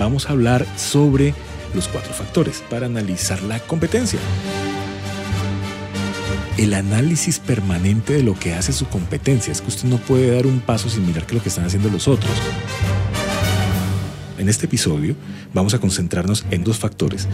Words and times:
vamos 0.00 0.28
a 0.28 0.32
hablar 0.32 0.66
sobre 0.76 1.34
los 1.74 1.86
cuatro 1.86 2.12
factores 2.14 2.64
para 2.70 2.86
analizar 2.86 3.42
la 3.42 3.60
competencia. 3.60 4.18
El 6.56 6.72
análisis 6.74 7.38
permanente 7.38 8.14
de 8.14 8.22
lo 8.22 8.34
que 8.34 8.54
hace 8.54 8.72
su 8.72 8.86
competencia 8.88 9.52
es 9.52 9.60
que 9.60 9.68
usted 9.68 9.88
no 9.88 9.98
puede 9.98 10.34
dar 10.34 10.46
un 10.46 10.60
paso 10.60 10.88
sin 10.88 11.06
mirar 11.06 11.26
qué 11.26 11.32
es 11.32 11.34
lo 11.34 11.42
que 11.42 11.50
están 11.50 11.66
haciendo 11.66 11.90
los 11.90 12.08
otros. 12.08 12.32
En 14.38 14.48
este 14.48 14.66
episodio 14.66 15.14
vamos 15.52 15.74
a 15.74 15.78
concentrarnos 15.78 16.46
en 16.50 16.64
dos 16.64 16.78
factores. 16.78 17.28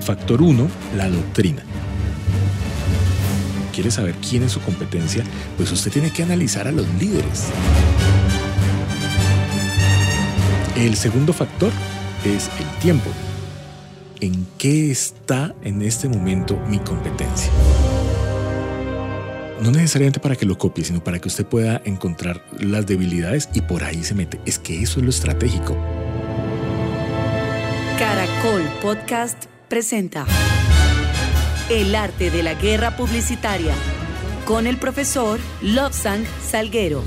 Factor 0.00 0.42
1, 0.42 0.68
la 0.96 1.08
doctrina. 1.08 1.62
¿Quiere 3.72 3.92
saber 3.92 4.14
quién 4.16 4.42
es 4.42 4.52
su 4.52 4.60
competencia? 4.60 5.22
Pues 5.56 5.70
usted 5.70 5.92
tiene 5.92 6.10
que 6.10 6.24
analizar 6.24 6.66
a 6.66 6.72
los 6.72 6.86
líderes. 6.94 7.50
El 10.76 10.94
segundo 10.94 11.32
factor 11.32 11.72
es 12.22 12.50
el 12.60 12.80
tiempo. 12.80 13.08
¿En 14.20 14.46
qué 14.58 14.90
está 14.90 15.54
en 15.62 15.80
este 15.80 16.06
momento 16.06 16.58
mi 16.68 16.78
competencia? 16.78 17.50
No 19.62 19.70
necesariamente 19.70 20.20
para 20.20 20.36
que 20.36 20.44
lo 20.44 20.58
copie, 20.58 20.84
sino 20.84 21.02
para 21.02 21.18
que 21.18 21.28
usted 21.28 21.46
pueda 21.46 21.80
encontrar 21.86 22.44
las 22.60 22.86
debilidades 22.86 23.48
y 23.54 23.62
por 23.62 23.84
ahí 23.84 24.04
se 24.04 24.14
mete. 24.14 24.38
Es 24.44 24.58
que 24.58 24.82
eso 24.82 25.00
es 25.00 25.04
lo 25.04 25.10
estratégico. 25.10 25.74
Caracol 27.98 28.62
Podcast 28.82 29.46
presenta 29.68 30.26
El 31.70 31.94
arte 31.94 32.30
de 32.30 32.42
la 32.42 32.52
guerra 32.52 32.98
publicitaria 32.98 33.74
con 34.44 34.66
el 34.66 34.76
profesor 34.76 35.40
Lobsang 35.62 36.24
Salguero 36.46 37.02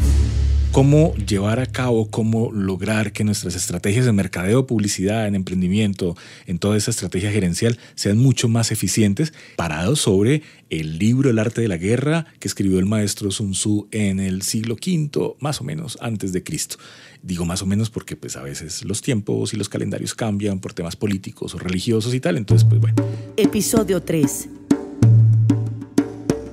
cómo 0.71 1.15
llevar 1.15 1.59
a 1.59 1.65
cabo, 1.65 2.09
cómo 2.09 2.51
lograr 2.51 3.11
que 3.11 3.23
nuestras 3.23 3.55
estrategias 3.55 4.05
de 4.05 4.11
mercadeo, 4.11 4.67
publicidad, 4.67 5.27
en 5.27 5.35
emprendimiento, 5.35 6.15
en 6.45 6.59
toda 6.59 6.77
esa 6.77 6.91
estrategia 6.91 7.31
gerencial 7.31 7.79
sean 7.95 8.17
mucho 8.17 8.47
más 8.47 8.71
eficientes, 8.71 9.33
parados 9.55 10.01
sobre 10.01 10.43
el 10.69 10.99
libro 10.99 11.29
El 11.29 11.39
arte 11.39 11.61
de 11.61 11.67
la 11.67 11.77
guerra 11.77 12.27
que 12.39 12.47
escribió 12.47 12.79
el 12.79 12.85
maestro 12.85 13.31
Sun 13.31 13.51
Tzu 13.51 13.87
en 13.91 14.19
el 14.19 14.43
siglo 14.43 14.75
V, 14.75 15.35
más 15.39 15.59
o 15.61 15.63
menos 15.63 15.97
antes 16.01 16.33
de 16.33 16.43
Cristo. 16.43 16.77
Digo 17.23 17.45
más 17.45 17.61
o 17.61 17.65
menos 17.65 17.89
porque 17.89 18.15
pues 18.15 18.37
a 18.37 18.43
veces 18.43 18.83
los 18.85 19.01
tiempos 19.01 19.53
y 19.53 19.57
los 19.57 19.69
calendarios 19.69 20.13
cambian 20.13 20.59
por 20.59 20.73
temas 20.73 20.95
políticos 20.95 21.55
o 21.55 21.57
religiosos 21.57 22.13
y 22.13 22.19
tal, 22.19 22.37
entonces 22.37 22.67
pues 22.69 22.79
bueno. 22.79 23.03
Episodio 23.37 24.01
3. 24.01 24.49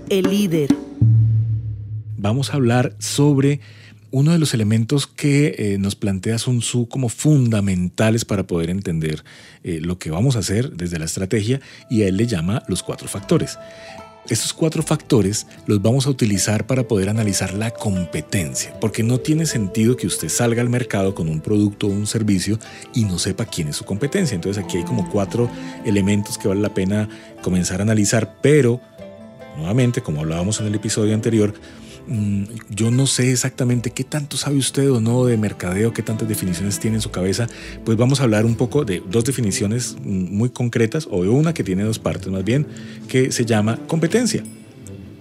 El 0.08 0.24
líder. 0.24 0.74
Vamos 2.16 2.50
a 2.50 2.54
hablar 2.54 2.96
sobre 2.98 3.60
uno 4.10 4.32
de 4.32 4.38
los 4.38 4.54
elementos 4.54 5.06
que 5.06 5.54
eh, 5.58 5.78
nos 5.78 5.96
plantea 5.96 6.38
Sun 6.38 6.60
Tzu 6.60 6.88
como 6.88 7.08
fundamentales 7.08 8.24
para 8.24 8.46
poder 8.46 8.70
entender 8.70 9.24
eh, 9.64 9.80
lo 9.80 9.98
que 9.98 10.10
vamos 10.10 10.36
a 10.36 10.40
hacer 10.40 10.72
desde 10.72 10.98
la 10.98 11.04
estrategia 11.04 11.60
y 11.90 12.02
a 12.02 12.08
él 12.08 12.16
le 12.16 12.26
llama 12.26 12.62
los 12.68 12.82
cuatro 12.82 13.08
factores. 13.08 13.58
Estos 14.28 14.52
cuatro 14.52 14.82
factores 14.82 15.46
los 15.66 15.80
vamos 15.80 16.06
a 16.06 16.10
utilizar 16.10 16.66
para 16.66 16.88
poder 16.88 17.08
analizar 17.08 17.54
la 17.54 17.70
competencia, 17.70 18.74
porque 18.80 19.04
no 19.04 19.18
tiene 19.20 19.46
sentido 19.46 19.96
que 19.96 20.08
usted 20.08 20.28
salga 20.28 20.62
al 20.62 20.68
mercado 20.68 21.14
con 21.14 21.28
un 21.28 21.40
producto 21.40 21.86
o 21.86 21.90
un 21.90 22.08
servicio 22.08 22.58
y 22.92 23.04
no 23.04 23.20
sepa 23.20 23.44
quién 23.44 23.68
es 23.68 23.76
su 23.76 23.84
competencia. 23.84 24.34
Entonces 24.34 24.64
aquí 24.64 24.78
hay 24.78 24.84
como 24.84 25.08
cuatro 25.10 25.48
elementos 25.84 26.38
que 26.38 26.48
vale 26.48 26.60
la 26.60 26.74
pena 26.74 27.08
comenzar 27.40 27.78
a 27.78 27.84
analizar, 27.84 28.38
pero 28.42 28.80
nuevamente, 29.56 30.02
como 30.02 30.22
hablábamos 30.22 30.60
en 30.60 30.66
el 30.66 30.74
episodio 30.74 31.14
anterior, 31.14 31.54
yo 32.70 32.90
no 32.90 33.06
sé 33.06 33.32
exactamente 33.32 33.90
qué 33.90 34.04
tanto 34.04 34.36
sabe 34.36 34.56
usted 34.56 34.90
o 34.90 35.00
no 35.00 35.24
de 35.24 35.36
mercadeo, 35.36 35.92
qué 35.92 36.02
tantas 36.02 36.28
definiciones 36.28 36.78
tiene 36.78 36.96
en 36.96 37.00
su 37.00 37.10
cabeza, 37.10 37.48
pues 37.84 37.98
vamos 37.98 38.20
a 38.20 38.24
hablar 38.24 38.44
un 38.44 38.54
poco 38.54 38.84
de 38.84 39.02
dos 39.10 39.24
definiciones 39.24 39.96
mm, 40.00 40.36
muy 40.36 40.50
concretas 40.50 41.08
o 41.10 41.22
de 41.22 41.28
una 41.28 41.52
que 41.52 41.64
tiene 41.64 41.82
dos 41.82 41.98
partes 41.98 42.28
más 42.28 42.44
bien, 42.44 42.66
que 43.08 43.32
se 43.32 43.44
llama 43.44 43.78
competencia. 43.86 44.42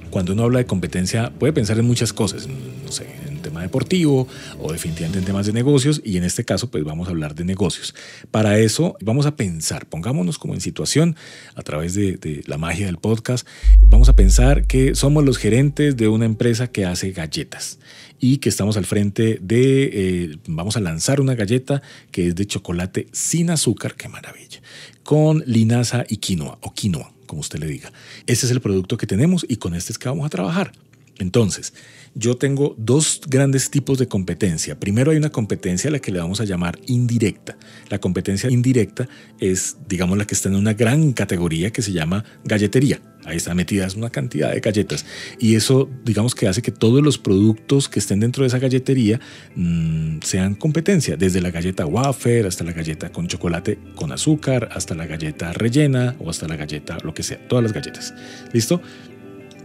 Cuando 0.09 0.34
uno 0.34 0.44
habla 0.44 0.59
de 0.59 0.66
competencia 0.66 1.31
puede 1.38 1.53
pensar 1.53 1.78
en 1.79 1.85
muchas 1.85 2.13
cosas, 2.13 2.47
no 2.47 2.91
sé, 2.91 3.07
tema 3.55 3.61
deportivo 3.61 4.27
o 4.59 4.71
definitivamente 4.73 5.19
en 5.19 5.25
temas 5.25 5.45
de 5.45 5.53
negocios 5.53 6.01
y 6.03 6.17
en 6.17 6.25
este 6.25 6.43
caso 6.43 6.69
pues 6.69 6.83
vamos 6.83 7.07
a 7.07 7.11
hablar 7.11 7.35
de 7.35 7.45
negocios. 7.45 7.95
Para 8.29 8.59
eso 8.59 8.97
vamos 9.01 9.25
a 9.25 9.38
pensar, 9.38 9.85
pongámonos 9.85 10.38
como 10.38 10.53
en 10.53 10.61
situación 10.61 11.16
a 11.55 11.61
través 11.61 11.93
de, 11.93 12.43
la 12.47 12.57
magia 12.57 12.88
del 12.88 12.97
podcast, 12.97 13.47
vamos 13.88 14.09
a 14.09 14.16
pensar 14.16 14.67
que 14.67 14.93
somos 14.93 15.23
los 15.23 15.38
gerentes 15.38 15.95
de 15.95 16.09
una 16.09 16.25
empresa 16.25 16.67
que 16.67 16.85
hace 16.85 17.11
galletas 17.11 17.79
y 18.19 18.38
que 18.38 18.49
estamos 18.49 18.75
al 18.75 18.85
frente 18.85 19.39
de, 19.41 19.89
eh, 19.93 20.37
vamos 20.47 20.75
a 20.75 20.81
lanzar 20.81 21.22
una 21.22 21.35
galleta 21.35 21.81
que 22.11 22.27
es 22.27 22.35
de 22.35 22.45
chocolate 22.45 23.07
sin 23.13 23.49
azúcar, 23.49 23.95
qué 23.95 24.09
maravilla, 24.09 24.59
con 25.03 25.43
linaza 25.45 26.03
y 26.09 26.17
quinoa 26.17 26.57
o 26.61 26.73
quinoa, 26.73 27.13
como 27.25 27.39
usted 27.39 27.59
le 27.59 27.67
diga. 27.67 27.93
Ese 28.27 28.47
es 28.47 28.51
el 28.51 28.59
producto 28.59 28.97
que 28.97 29.07
tenemos 29.07 29.45
y 29.47 29.57
con 29.57 29.75
este 29.75 29.93
es 29.93 29.97
que 29.97 30.09
vamos 30.09 30.25
a 30.25 30.29
trabajar. 30.29 30.73
Entonces, 31.19 31.73
yo 32.16 32.38
tengo 32.38 32.76
dos 32.78 33.20
grandes 33.28 33.70
tipos 33.70 34.00
de 34.00 34.08
competencia. 34.08 34.80
Primero 34.80 35.12
hay 35.12 35.18
una 35.18 35.31
competencia 35.31 35.90
a 35.90 35.92
la 35.92 36.00
que 36.00 36.14
le 36.14 36.20
vamos 36.20 36.40
a 36.40 36.46
llamar 36.46 36.80
indirecta. 36.88 37.58
La 37.90 38.00
competencia 38.00 38.50
indirecta 38.50 39.09
es, 39.40 39.76
digamos, 39.90 40.18
la 40.18 40.26
que 40.26 40.34
está 40.34 40.48
en 40.48 40.56
una 40.56 40.74
gran 40.74 41.12
categoría 41.12 41.72
que 41.72 41.81
se 41.81 41.92
llama 41.92 42.24
galletería. 42.46 43.02
Ahí 43.26 43.38
están 43.38 43.58
metidas 43.58 43.96
una 43.96 44.09
cantidad 44.12 44.53
de 44.53 44.62
galletas. 44.62 45.06
Y 45.40 45.56
eso, 45.56 45.90
digamos 46.06 46.36
que 46.36 46.48
hace 46.48 46.62
que 46.62 46.72
todos 46.72 47.03
los 47.03 47.18
productos 47.18 47.90
que 47.90 48.00
estén 48.00 48.22
dentro 48.22 48.44
de 48.44 48.47
esa 48.47 48.59
galletería 48.59 49.20
mm, 49.56 50.20
sean 50.22 50.56
competencia. 50.56 51.18
Desde 51.18 51.42
la 51.42 51.52
galleta 51.52 51.86
wafer 51.86 52.46
hasta 52.46 52.64
la 52.64 52.72
galleta 52.72 53.12
con 53.12 53.28
chocolate 53.28 53.78
con 53.96 54.14
azúcar, 54.14 54.70
hasta 54.72 54.96
la 54.96 55.06
galleta 55.06 55.52
rellena 55.52 56.16
o 56.20 56.30
hasta 56.30 56.47
la 56.47 56.56
galleta, 56.56 56.97
lo 57.03 57.14
que 57.14 57.24
sea. 57.24 57.46
Todas 57.50 57.64
las 57.64 57.74
galletas. 57.74 58.14
¿Listo? 58.53 58.82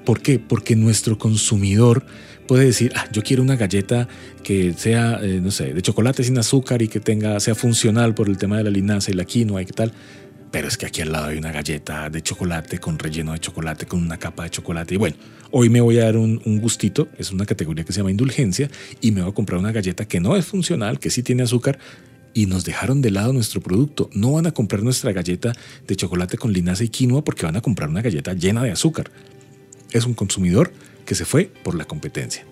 ¿Por 0.04 0.22
qué? 0.22 0.38
Porque 0.38 0.74
nuestro 0.74 1.18
consumidor 1.18 2.04
puede 2.50 2.64
decir, 2.64 2.92
ah, 2.96 3.06
yo 3.12 3.22
quiero 3.22 3.44
una 3.44 3.54
galleta 3.54 4.08
que 4.42 4.74
sea, 4.76 5.20
eh, 5.22 5.38
no 5.40 5.52
sé, 5.52 5.72
de 5.72 5.82
chocolate 5.82 6.24
sin 6.24 6.36
azúcar 6.36 6.82
y 6.82 6.88
que 6.88 6.98
tenga, 6.98 7.38
sea 7.38 7.54
funcional 7.54 8.12
por 8.12 8.28
el 8.28 8.38
tema 8.38 8.56
de 8.56 8.64
la 8.64 8.70
linaza 8.70 9.12
y 9.12 9.14
la 9.14 9.24
quinoa 9.24 9.62
y 9.62 9.66
qué 9.66 9.72
tal. 9.72 9.92
Pero 10.50 10.66
es 10.66 10.76
que 10.76 10.84
aquí 10.84 11.00
al 11.00 11.12
lado 11.12 11.26
hay 11.26 11.38
una 11.38 11.52
galleta 11.52 12.10
de 12.10 12.22
chocolate 12.22 12.78
con 12.78 12.98
relleno 12.98 13.34
de 13.34 13.38
chocolate, 13.38 13.86
con 13.86 14.02
una 14.02 14.18
capa 14.18 14.42
de 14.42 14.50
chocolate. 14.50 14.96
Y 14.96 14.98
bueno, 14.98 15.14
hoy 15.52 15.68
me 15.68 15.80
voy 15.80 16.00
a 16.00 16.06
dar 16.06 16.16
un, 16.16 16.42
un, 16.44 16.60
gustito, 16.60 17.06
es 17.18 17.30
una 17.30 17.46
categoría 17.46 17.84
que 17.84 17.92
se 17.92 18.00
llama 18.00 18.10
indulgencia, 18.10 18.68
y 19.00 19.12
me 19.12 19.20
voy 19.20 19.30
a 19.30 19.34
comprar 19.34 19.60
una 19.60 19.70
galleta 19.70 20.08
que 20.08 20.18
no 20.18 20.34
es 20.34 20.44
funcional, 20.44 20.98
que 20.98 21.10
sí 21.10 21.22
tiene 21.22 21.44
azúcar, 21.44 21.78
y 22.34 22.46
nos 22.46 22.64
dejaron 22.64 23.00
de 23.00 23.12
lado 23.12 23.32
nuestro 23.32 23.60
producto. 23.60 24.10
No 24.12 24.32
van 24.32 24.48
a 24.48 24.50
comprar 24.50 24.82
nuestra 24.82 25.12
galleta 25.12 25.52
de 25.86 25.94
chocolate 25.94 26.36
con 26.36 26.52
linaza 26.52 26.82
y 26.82 26.88
quinoa 26.88 27.22
porque 27.22 27.46
van 27.46 27.54
a 27.54 27.60
comprar 27.60 27.88
una 27.88 28.02
galleta 28.02 28.32
llena 28.32 28.64
de 28.64 28.72
azúcar 28.72 29.08
es 29.92 30.04
un 30.04 30.14
consumidor 30.14 30.72
que 31.10 31.16
se 31.16 31.24
fue 31.24 31.50
por 31.64 31.74
la 31.74 31.86
competencia. 31.86 32.46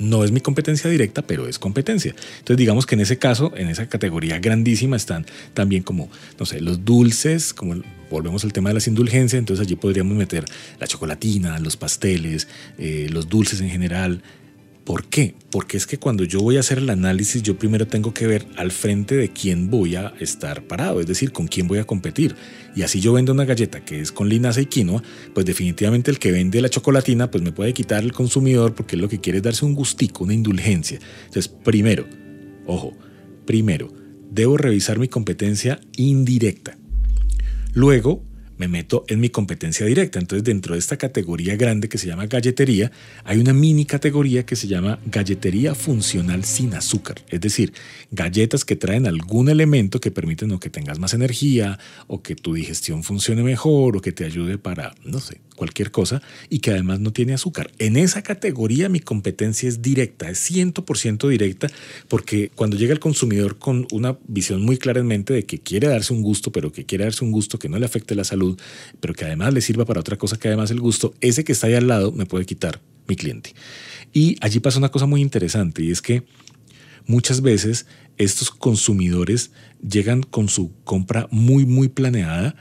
No 0.00 0.24
es 0.24 0.32
mi 0.32 0.40
competencia 0.40 0.90
directa, 0.90 1.22
pero 1.22 1.46
es 1.46 1.60
competencia. 1.60 2.12
Entonces 2.38 2.56
digamos 2.56 2.86
que 2.86 2.96
en 2.96 3.02
ese 3.02 3.18
caso, 3.18 3.52
en 3.56 3.68
esa 3.68 3.88
categoría 3.88 4.40
grandísima 4.40 4.96
están 4.96 5.26
también 5.54 5.84
como, 5.84 6.10
no 6.40 6.44
sé, 6.44 6.60
los 6.60 6.84
dulces, 6.84 7.54
como 7.54 7.80
volvemos 8.10 8.42
al 8.42 8.52
tema 8.52 8.70
de 8.70 8.74
las 8.74 8.88
indulgencias, 8.88 9.38
entonces 9.38 9.64
allí 9.64 9.76
podríamos 9.76 10.16
meter 10.16 10.44
la 10.80 10.88
chocolatina, 10.88 11.60
los 11.60 11.76
pasteles, 11.76 12.48
eh, 12.78 13.06
los 13.12 13.28
dulces 13.28 13.60
en 13.60 13.70
general, 13.70 14.24
¿Por 14.88 15.04
qué? 15.04 15.34
Porque 15.50 15.76
es 15.76 15.86
que 15.86 15.98
cuando 15.98 16.24
yo 16.24 16.40
voy 16.40 16.56
a 16.56 16.60
hacer 16.60 16.78
el 16.78 16.88
análisis, 16.88 17.42
yo 17.42 17.58
primero 17.58 17.86
tengo 17.86 18.14
que 18.14 18.26
ver 18.26 18.46
al 18.56 18.70
frente 18.70 19.16
de 19.16 19.28
quién 19.28 19.68
voy 19.68 19.96
a 19.96 20.14
estar 20.18 20.62
parado, 20.62 20.98
es 21.02 21.06
decir, 21.06 21.30
con 21.30 21.46
quién 21.46 21.68
voy 21.68 21.78
a 21.78 21.84
competir. 21.84 22.34
Y 22.74 22.80
así 22.80 22.98
yo 22.98 23.12
vendo 23.12 23.34
una 23.34 23.44
galleta 23.44 23.84
que 23.84 24.00
es 24.00 24.10
con 24.10 24.30
linaza 24.30 24.62
y 24.62 24.64
quinoa, 24.64 25.02
pues 25.34 25.44
definitivamente 25.44 26.10
el 26.10 26.18
que 26.18 26.32
vende 26.32 26.62
la 26.62 26.70
chocolatina, 26.70 27.30
pues 27.30 27.44
me 27.44 27.52
puede 27.52 27.74
quitar 27.74 28.02
el 28.02 28.14
consumidor 28.14 28.74
porque 28.74 28.96
lo 28.96 29.10
que 29.10 29.20
quiere 29.20 29.40
es 29.40 29.44
darse 29.44 29.66
un 29.66 29.74
gustico, 29.74 30.24
una 30.24 30.32
indulgencia. 30.32 30.98
Entonces, 31.26 31.48
primero, 31.48 32.06
ojo, 32.64 32.94
primero, 33.44 33.92
debo 34.30 34.56
revisar 34.56 34.98
mi 34.98 35.08
competencia 35.08 35.80
indirecta. 35.98 36.78
Luego, 37.74 38.24
me 38.58 38.68
meto 38.68 39.04
en 39.08 39.20
mi 39.20 39.30
competencia 39.30 39.86
directa. 39.86 40.18
Entonces, 40.18 40.44
dentro 40.44 40.74
de 40.74 40.80
esta 40.80 40.96
categoría 40.96 41.56
grande 41.56 41.88
que 41.88 41.98
se 41.98 42.06
llama 42.06 42.26
galletería, 42.26 42.90
hay 43.24 43.38
una 43.38 43.52
mini 43.52 43.84
categoría 43.84 44.44
que 44.44 44.56
se 44.56 44.66
llama 44.66 44.98
galletería 45.06 45.74
funcional 45.74 46.44
sin 46.44 46.74
azúcar. 46.74 47.22
Es 47.30 47.40
decir, 47.40 47.72
galletas 48.10 48.64
que 48.64 48.76
traen 48.76 49.06
algún 49.06 49.48
elemento 49.48 50.00
que 50.00 50.10
permiten 50.10 50.52
o 50.52 50.60
que 50.60 50.70
tengas 50.70 50.98
más 50.98 51.14
energía, 51.14 51.78
o 52.06 52.22
que 52.22 52.34
tu 52.34 52.54
digestión 52.54 53.02
funcione 53.02 53.42
mejor, 53.42 53.96
o 53.96 54.00
que 54.00 54.12
te 54.12 54.24
ayude 54.24 54.58
para, 54.58 54.94
no 55.04 55.20
sé, 55.20 55.40
cualquier 55.56 55.90
cosa, 55.90 56.22
y 56.48 56.60
que 56.60 56.70
además 56.70 57.00
no 57.00 57.12
tiene 57.12 57.34
azúcar. 57.34 57.70
En 57.78 57.96
esa 57.96 58.22
categoría 58.22 58.88
mi 58.88 59.00
competencia 59.00 59.68
es 59.68 59.82
directa, 59.82 60.30
es 60.30 60.50
100% 60.50 61.28
directa, 61.28 61.68
porque 62.08 62.50
cuando 62.54 62.76
llega 62.76 62.92
el 62.92 63.00
consumidor 63.00 63.58
con 63.58 63.86
una 63.92 64.16
visión 64.26 64.62
muy 64.62 64.78
clara 64.78 65.00
en 65.00 65.06
mente 65.06 65.34
de 65.34 65.44
que 65.44 65.58
quiere 65.58 65.88
darse 65.88 66.12
un 66.12 66.22
gusto, 66.22 66.52
pero 66.52 66.72
que 66.72 66.84
quiere 66.84 67.04
darse 67.04 67.24
un 67.24 67.32
gusto 67.32 67.58
que 67.58 67.68
no 67.68 67.78
le 67.78 67.86
afecte 67.86 68.14
la 68.14 68.24
salud, 68.24 68.47
pero 69.00 69.14
que 69.14 69.24
además 69.24 69.52
le 69.54 69.60
sirva 69.60 69.84
para 69.84 70.00
otra 70.00 70.16
cosa 70.16 70.38
que 70.38 70.48
además 70.48 70.70
el 70.70 70.80
gusto, 70.80 71.14
ese 71.20 71.44
que 71.44 71.52
está 71.52 71.66
ahí 71.66 71.74
al 71.74 71.88
lado 71.88 72.12
me 72.12 72.26
puede 72.26 72.46
quitar 72.46 72.80
mi 73.06 73.16
cliente. 73.16 73.54
Y 74.12 74.36
allí 74.40 74.60
pasa 74.60 74.78
una 74.78 74.90
cosa 74.90 75.06
muy 75.06 75.20
interesante 75.20 75.82
y 75.82 75.90
es 75.90 76.02
que 76.02 76.24
muchas 77.06 77.40
veces 77.40 77.86
estos 78.16 78.50
consumidores 78.50 79.52
llegan 79.80 80.22
con 80.22 80.48
su 80.48 80.72
compra 80.84 81.28
muy, 81.30 81.66
muy 81.66 81.88
planeada 81.88 82.56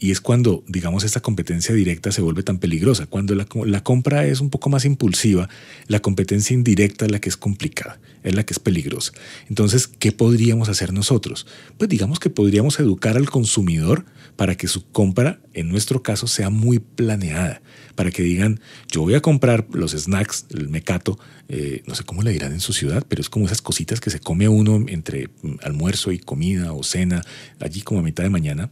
y 0.00 0.12
es 0.12 0.20
cuando, 0.20 0.62
digamos, 0.68 1.02
esta 1.02 1.20
competencia 1.20 1.74
directa 1.74 2.12
se 2.12 2.22
vuelve 2.22 2.42
tan 2.42 2.58
peligrosa. 2.58 3.06
Cuando 3.06 3.34
la, 3.34 3.82
compra 3.82 4.26
es 4.26 4.40
un 4.40 4.50
poco 4.50 4.70
más 4.70 4.84
impulsiva, 4.84 5.48
la 5.88 6.00
competencia 6.00 6.54
indirecta 6.54 7.06
es 7.06 7.10
la 7.10 7.20
que 7.20 7.28
es 7.28 7.36
complicada, 7.36 8.00
es 8.22 8.34
la 8.34 8.44
que 8.44 8.54
es 8.54 8.60
peligrosa. 8.60 9.12
Entonces, 9.48 9.88
¿qué 9.88 10.12
podríamos 10.12 10.68
hacer 10.68 10.92
nosotros? 10.92 11.46
Pues 11.78 11.90
digamos 11.90 12.20
que 12.20 12.30
podríamos 12.30 12.78
educar 12.78 13.16
al 13.16 13.28
consumidor 13.28 14.04
para 14.36 14.54
que 14.56 14.68
su 14.68 14.88
compra, 14.90 15.40
en 15.52 15.68
nuestro 15.68 16.02
caso, 16.02 16.28
sea 16.28 16.48
muy 16.48 16.78
planeada. 16.78 17.60
Para 17.96 18.12
que 18.12 18.22
digan, 18.22 18.60
yo 18.92 19.02
voy 19.02 19.14
a 19.14 19.20
comprar 19.20 19.66
los 19.72 19.90
snacks, 19.90 20.46
el 20.50 20.68
mecato, 20.68 21.18
eh, 21.48 21.82
no 21.88 21.96
sé 21.96 22.04
cómo 22.04 22.22
le 22.22 22.30
dirán 22.30 22.52
en 22.52 22.60
su 22.60 22.72
ciudad, 22.72 23.04
pero 23.08 23.20
es 23.20 23.28
como 23.28 23.46
esas 23.46 23.62
cositas 23.62 24.00
que 24.00 24.10
se 24.10 24.20
come 24.20 24.48
uno 24.48 24.84
entre 24.86 25.28
mm, 25.42 25.56
almuerzo 25.62 26.12
y 26.12 26.20
comida 26.20 26.72
o 26.72 26.84
cena, 26.84 27.24
allí 27.58 27.80
como 27.80 27.98
a 27.98 28.04
mitad 28.04 28.22
de 28.22 28.30
mañana 28.30 28.70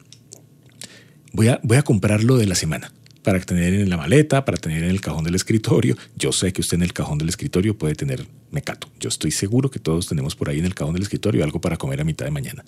voy 1.32 1.48
a, 1.48 1.60
voy 1.62 1.76
a 1.76 1.82
comprar 1.82 2.22
lo 2.22 2.36
de 2.36 2.46
la 2.46 2.54
semana 2.54 2.92
para 3.26 3.40
tener 3.40 3.74
en 3.74 3.90
la 3.90 3.96
maleta, 3.96 4.44
para 4.44 4.56
tener 4.56 4.84
en 4.84 4.90
el 4.90 5.00
cajón 5.00 5.24
del 5.24 5.34
escritorio. 5.34 5.96
Yo 6.14 6.30
sé 6.30 6.52
que 6.52 6.60
usted 6.60 6.76
en 6.76 6.84
el 6.84 6.92
cajón 6.92 7.18
del 7.18 7.28
escritorio 7.28 7.76
puede 7.76 7.96
tener 7.96 8.24
mecato. 8.52 8.88
Yo 9.00 9.08
estoy 9.08 9.32
seguro 9.32 9.68
que 9.68 9.80
todos 9.80 10.06
tenemos 10.06 10.36
por 10.36 10.48
ahí 10.48 10.60
en 10.60 10.64
el 10.64 10.76
cajón 10.76 10.94
del 10.94 11.02
escritorio 11.02 11.42
algo 11.42 11.60
para 11.60 11.76
comer 11.76 12.00
a 12.00 12.04
mitad 12.04 12.24
de 12.24 12.30
mañana. 12.30 12.64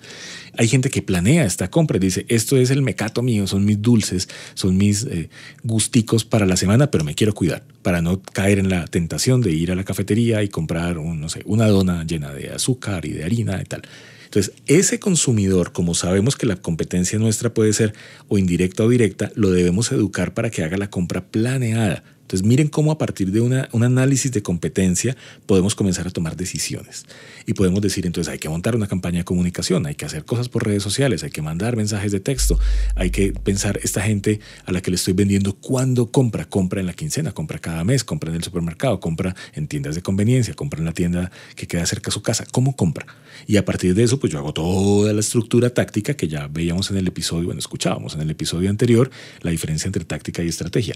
Hay 0.57 0.67
gente 0.67 0.89
que 0.89 1.01
planea 1.01 1.45
esta 1.45 1.69
compra 1.69 1.95
y 1.95 2.01
dice, 2.01 2.25
esto 2.27 2.57
es 2.57 2.71
el 2.71 2.81
mecato 2.81 3.21
mío, 3.21 3.47
son 3.47 3.63
mis 3.63 3.81
dulces, 3.81 4.27
son 4.53 4.75
mis 4.75 5.03
eh, 5.03 5.29
gusticos 5.63 6.25
para 6.25 6.45
la 6.45 6.57
semana, 6.57 6.91
pero 6.91 7.05
me 7.05 7.15
quiero 7.15 7.33
cuidar 7.33 7.63
para 7.81 8.01
no 8.01 8.21
caer 8.21 8.59
en 8.59 8.67
la 8.67 8.85
tentación 8.85 9.39
de 9.39 9.51
ir 9.51 9.71
a 9.71 9.75
la 9.75 9.85
cafetería 9.85 10.43
y 10.43 10.49
comprar 10.49 10.97
un, 10.97 11.21
no 11.21 11.29
sé, 11.29 11.41
una 11.45 11.67
dona 11.67 12.03
llena 12.03 12.33
de 12.33 12.49
azúcar 12.49 13.05
y 13.05 13.11
de 13.11 13.23
harina 13.23 13.61
y 13.61 13.65
tal. 13.65 13.83
Entonces, 14.29 14.53
ese 14.67 14.99
consumidor, 14.99 15.71
como 15.71 15.95
sabemos 15.95 16.35
que 16.35 16.45
la 16.45 16.55
competencia 16.55 17.17
nuestra 17.17 17.51
puede 17.51 17.73
ser 17.73 17.95
o 18.27 18.37
indirecta 18.37 18.83
o 18.83 18.89
directa, 18.89 19.31
lo 19.33 19.49
debemos 19.49 19.91
educar 19.91 20.35
para 20.35 20.51
que 20.51 20.61
haga 20.63 20.77
la 20.77 20.91
compra 20.91 21.25
planeada 21.25 22.03
entonces 22.29 22.45
miren 22.45 22.67
cómo 22.67 22.91
a 22.91 22.99
partir 22.99 23.31
de 23.31 23.41
una, 23.41 23.69
un 23.71 23.81
análisis 23.81 24.31
de 24.31 24.43
competencia 24.43 25.17
podemos 25.47 25.73
comenzar 25.73 26.05
a 26.05 26.11
tomar 26.11 26.37
decisiones. 26.37 27.07
Y 27.47 27.53
podemos 27.53 27.81
decir 27.81 28.05
entonces 28.05 28.31
hay 28.31 28.37
que 28.37 28.47
montar 28.47 28.75
una 28.75 28.85
campaña 28.85 29.17
de 29.17 29.25
comunicación, 29.25 29.87
hay 29.87 29.95
que 29.95 30.05
hacer 30.05 30.25
cosas 30.25 30.47
por 30.47 30.63
redes 30.63 30.83
sociales, 30.83 31.23
hay 31.23 31.31
que 31.31 31.41
mandar 31.41 31.75
mensajes 31.75 32.11
de 32.11 32.19
texto, 32.19 32.59
hay 32.93 33.09
que 33.09 33.33
pensar 33.33 33.79
esta 33.81 34.03
gente 34.03 34.41
a 34.67 34.71
la 34.71 34.79
que 34.79 34.91
le 34.91 34.95
estoy 34.95 35.13
vendiendo 35.13 35.55
cuándo 35.55 36.11
compra, 36.11 36.45
compra 36.45 36.79
en 36.79 36.85
la 36.85 36.93
quincena, 36.93 37.31
compra 37.31 37.57
cada 37.57 37.83
mes, 37.83 38.03
compra 38.03 38.29
en 38.29 38.35
el 38.35 38.43
supermercado, 38.43 38.99
compra 38.99 39.35
en 39.55 39.67
tiendas 39.67 39.95
de 39.95 40.03
conveniencia, 40.03 40.53
compra 40.53 40.77
en 40.77 40.85
la 40.85 40.93
tienda 40.93 41.31
que 41.55 41.65
queda 41.65 41.83
cerca 41.87 42.09
de 42.09 42.13
su 42.13 42.21
casa, 42.21 42.45
cómo 42.51 42.75
compra. 42.75 43.07
Y 43.47 43.57
a 43.57 43.65
partir 43.65 43.95
de 43.95 44.03
eso 44.03 44.19
pues 44.19 44.31
yo 44.31 44.37
hago 44.37 44.53
toda 44.53 45.13
la 45.13 45.21
estructura 45.21 45.71
táctica 45.71 46.13
que 46.13 46.27
ya 46.27 46.47
veíamos 46.47 46.91
en 46.91 46.97
el 46.97 47.07
episodio, 47.07 47.45
bueno, 47.45 47.57
escuchábamos 47.57 48.13
en 48.13 48.21
el 48.21 48.29
episodio 48.29 48.69
anterior, 48.69 49.09
la 49.41 49.49
diferencia 49.49 49.87
entre 49.87 50.05
táctica 50.05 50.43
y 50.43 50.49
estrategia. 50.49 50.95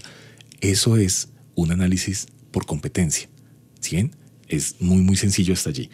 Eso 0.64 0.96
es 0.96 1.28
un 1.54 1.72
análisis 1.72 2.26
por 2.50 2.64
competencia. 2.64 3.28
¿Sí? 3.80 4.10
Es 4.48 4.76
muy, 4.80 5.02
muy 5.02 5.14
sencillo 5.16 5.52
hasta 5.52 5.68
allí. 5.68 5.90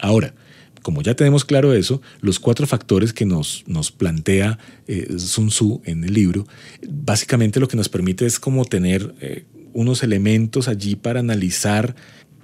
Ahora, 0.00 0.34
como 0.82 1.02
ya 1.02 1.14
tenemos 1.14 1.44
claro 1.44 1.72
eso, 1.72 2.02
los 2.20 2.40
cuatro 2.40 2.66
factores 2.66 3.12
que 3.12 3.24
nos, 3.26 3.62
nos 3.68 3.92
plantea 3.92 4.58
eh, 4.88 5.06
Sun 5.18 5.50
Tzu 5.50 5.82
en 5.84 6.02
el 6.02 6.14
libro, 6.14 6.48
básicamente 6.88 7.60
lo 7.60 7.68
que 7.68 7.76
nos 7.76 7.88
permite 7.88 8.26
es 8.26 8.40
como 8.40 8.64
tener 8.64 9.14
eh, 9.20 9.44
unos 9.72 10.02
elementos 10.02 10.66
allí 10.66 10.96
para 10.96 11.20
analizar 11.20 11.94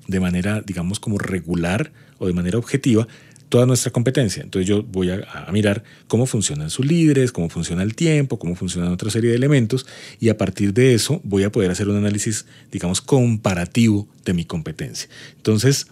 de 0.07 0.21
manera, 0.21 0.63
digamos, 0.65 1.01
como 1.01 1.19
regular 1.19 1.93
o 2.19 2.29
de 2.29 2.35
manera 2.35 2.59
objetiva 2.59 3.09
toda 3.49 3.67
nuestra 3.67 3.93
competencia. 3.93 4.43
Entonces 4.43 4.67
yo 4.69 4.83
voy 4.83 5.11
a, 5.11 5.49
mirar 5.53 5.85
cómo 6.09 6.27
funcionan 6.27 6.71
sus 6.71 6.87
líderes, 6.87 7.33
cómo 7.33 7.49
funciona 7.49 7.83
el 7.83 7.95
tiempo, 7.95 8.39
cómo 8.39 8.57
funcionan 8.57 8.93
otra 8.93 9.11
serie 9.11 9.31
de 9.31 9.37
elementos 9.37 9.87
y 10.21 10.29
a 10.29 10.37
partir 10.37 10.73
de 10.75 10.95
eso 10.95 11.21
voy 11.25 11.45
a 11.45 11.53
poder 11.53 11.71
hacer 11.71 11.89
un 11.89 11.97
análisis, 11.97 12.47
digamos, 12.73 13.01
comparativo 13.01 14.09
de 14.25 14.35
mi 14.35 14.45
competencia. 14.45 15.09
Entonces, 15.37 15.87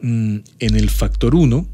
mm, 0.00 0.38
en 0.60 0.76
el 0.76 0.90
factor 0.90 1.34
1, 1.34 1.66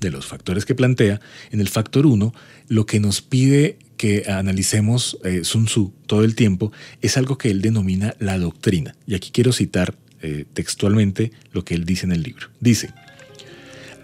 de 0.00 0.10
los 0.10 0.26
factores 0.26 0.66
que 0.66 0.74
plantea, 0.74 1.20
en 1.50 1.60
el 1.60 1.68
factor 1.68 2.06
1, 2.06 2.34
lo 2.68 2.86
que 2.86 3.00
nos 3.00 3.22
pide 3.22 3.78
que 3.96 4.24
analicemos 4.26 5.16
eh, 5.24 5.44
Sun 5.44 5.66
Tzu 5.66 5.92
todo 6.06 6.24
el 6.24 6.34
tiempo 6.34 6.72
es 7.02 7.16
algo 7.16 7.38
que 7.38 7.50
él 7.50 7.62
denomina 7.62 8.14
la 8.18 8.36
doctrina. 8.36 8.96
Y 9.06 9.14
aquí 9.14 9.30
quiero 9.30 9.52
citar 9.52 9.94
eh, 10.20 10.44
textualmente 10.52 11.30
lo 11.52 11.64
que 11.64 11.74
él 11.74 11.84
dice 11.84 12.06
en 12.06 12.12
el 12.12 12.22
libro. 12.22 12.48
Dice, 12.60 12.90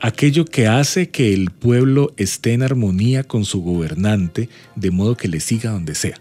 aquello 0.01 0.45
que 0.45 0.67
hace 0.67 1.11
que 1.11 1.33
el 1.35 1.51
pueblo 1.51 2.13
esté 2.17 2.53
en 2.53 2.63
armonía 2.63 3.25
con 3.25 3.45
su 3.45 3.63
gobernante, 3.63 4.49
de 4.77 4.91
modo 4.91 5.17
que 5.17 5.29
le 5.29 5.41
siga 5.41 5.71
donde 5.71 5.95
sea. 5.95 6.19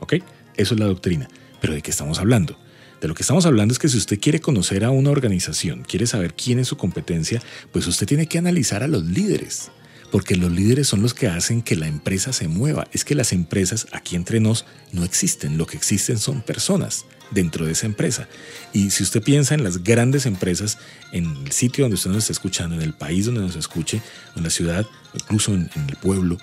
¿Ok? 0.00 0.14
Eso 0.56 0.74
es 0.74 0.80
la 0.80 0.86
doctrina. 0.86 1.28
Pero 1.60 1.74
¿de 1.74 1.82
qué 1.82 1.90
estamos 1.90 2.18
hablando? 2.18 2.58
De 3.00 3.08
lo 3.08 3.14
que 3.14 3.22
estamos 3.22 3.46
hablando 3.46 3.72
es 3.72 3.78
que 3.78 3.88
si 3.88 3.96
usted 3.96 4.20
quiere 4.20 4.40
conocer 4.40 4.84
a 4.84 4.90
una 4.90 5.10
organización, 5.10 5.84
quiere 5.86 6.06
saber 6.06 6.34
quién 6.34 6.58
es 6.58 6.68
su 6.68 6.76
competencia, 6.76 7.42
pues 7.72 7.86
usted 7.86 8.06
tiene 8.06 8.26
que 8.26 8.38
analizar 8.38 8.82
a 8.82 8.88
los 8.88 9.04
líderes 9.04 9.70
porque 10.10 10.36
los 10.36 10.50
líderes 10.50 10.88
son 10.88 11.02
los 11.02 11.14
que 11.14 11.28
hacen 11.28 11.62
que 11.62 11.76
la 11.76 11.86
empresa 11.86 12.32
se 12.32 12.48
mueva. 12.48 12.88
Es 12.92 13.04
que 13.04 13.14
las 13.14 13.32
empresas 13.32 13.86
aquí 13.92 14.16
entre 14.16 14.40
nos 14.40 14.66
no 14.92 15.04
existen, 15.04 15.56
lo 15.56 15.66
que 15.66 15.76
existen 15.76 16.18
son 16.18 16.42
personas 16.42 17.06
dentro 17.30 17.66
de 17.66 17.72
esa 17.72 17.86
empresa. 17.86 18.28
Y 18.72 18.90
si 18.90 19.02
usted 19.02 19.22
piensa 19.22 19.54
en 19.54 19.64
las 19.64 19.82
grandes 19.82 20.26
empresas, 20.26 20.78
en 21.12 21.26
el 21.44 21.52
sitio 21.52 21.84
donde 21.84 21.94
usted 21.94 22.10
nos 22.10 22.24
está 22.24 22.32
escuchando, 22.32 22.76
en 22.76 22.82
el 22.82 22.92
país 22.92 23.26
donde 23.26 23.40
nos 23.40 23.56
escuche, 23.56 24.00
en 24.36 24.42
la 24.42 24.50
ciudad, 24.50 24.86
incluso 25.14 25.54
en, 25.54 25.70
el 25.88 25.96
pueblo, 25.96 26.38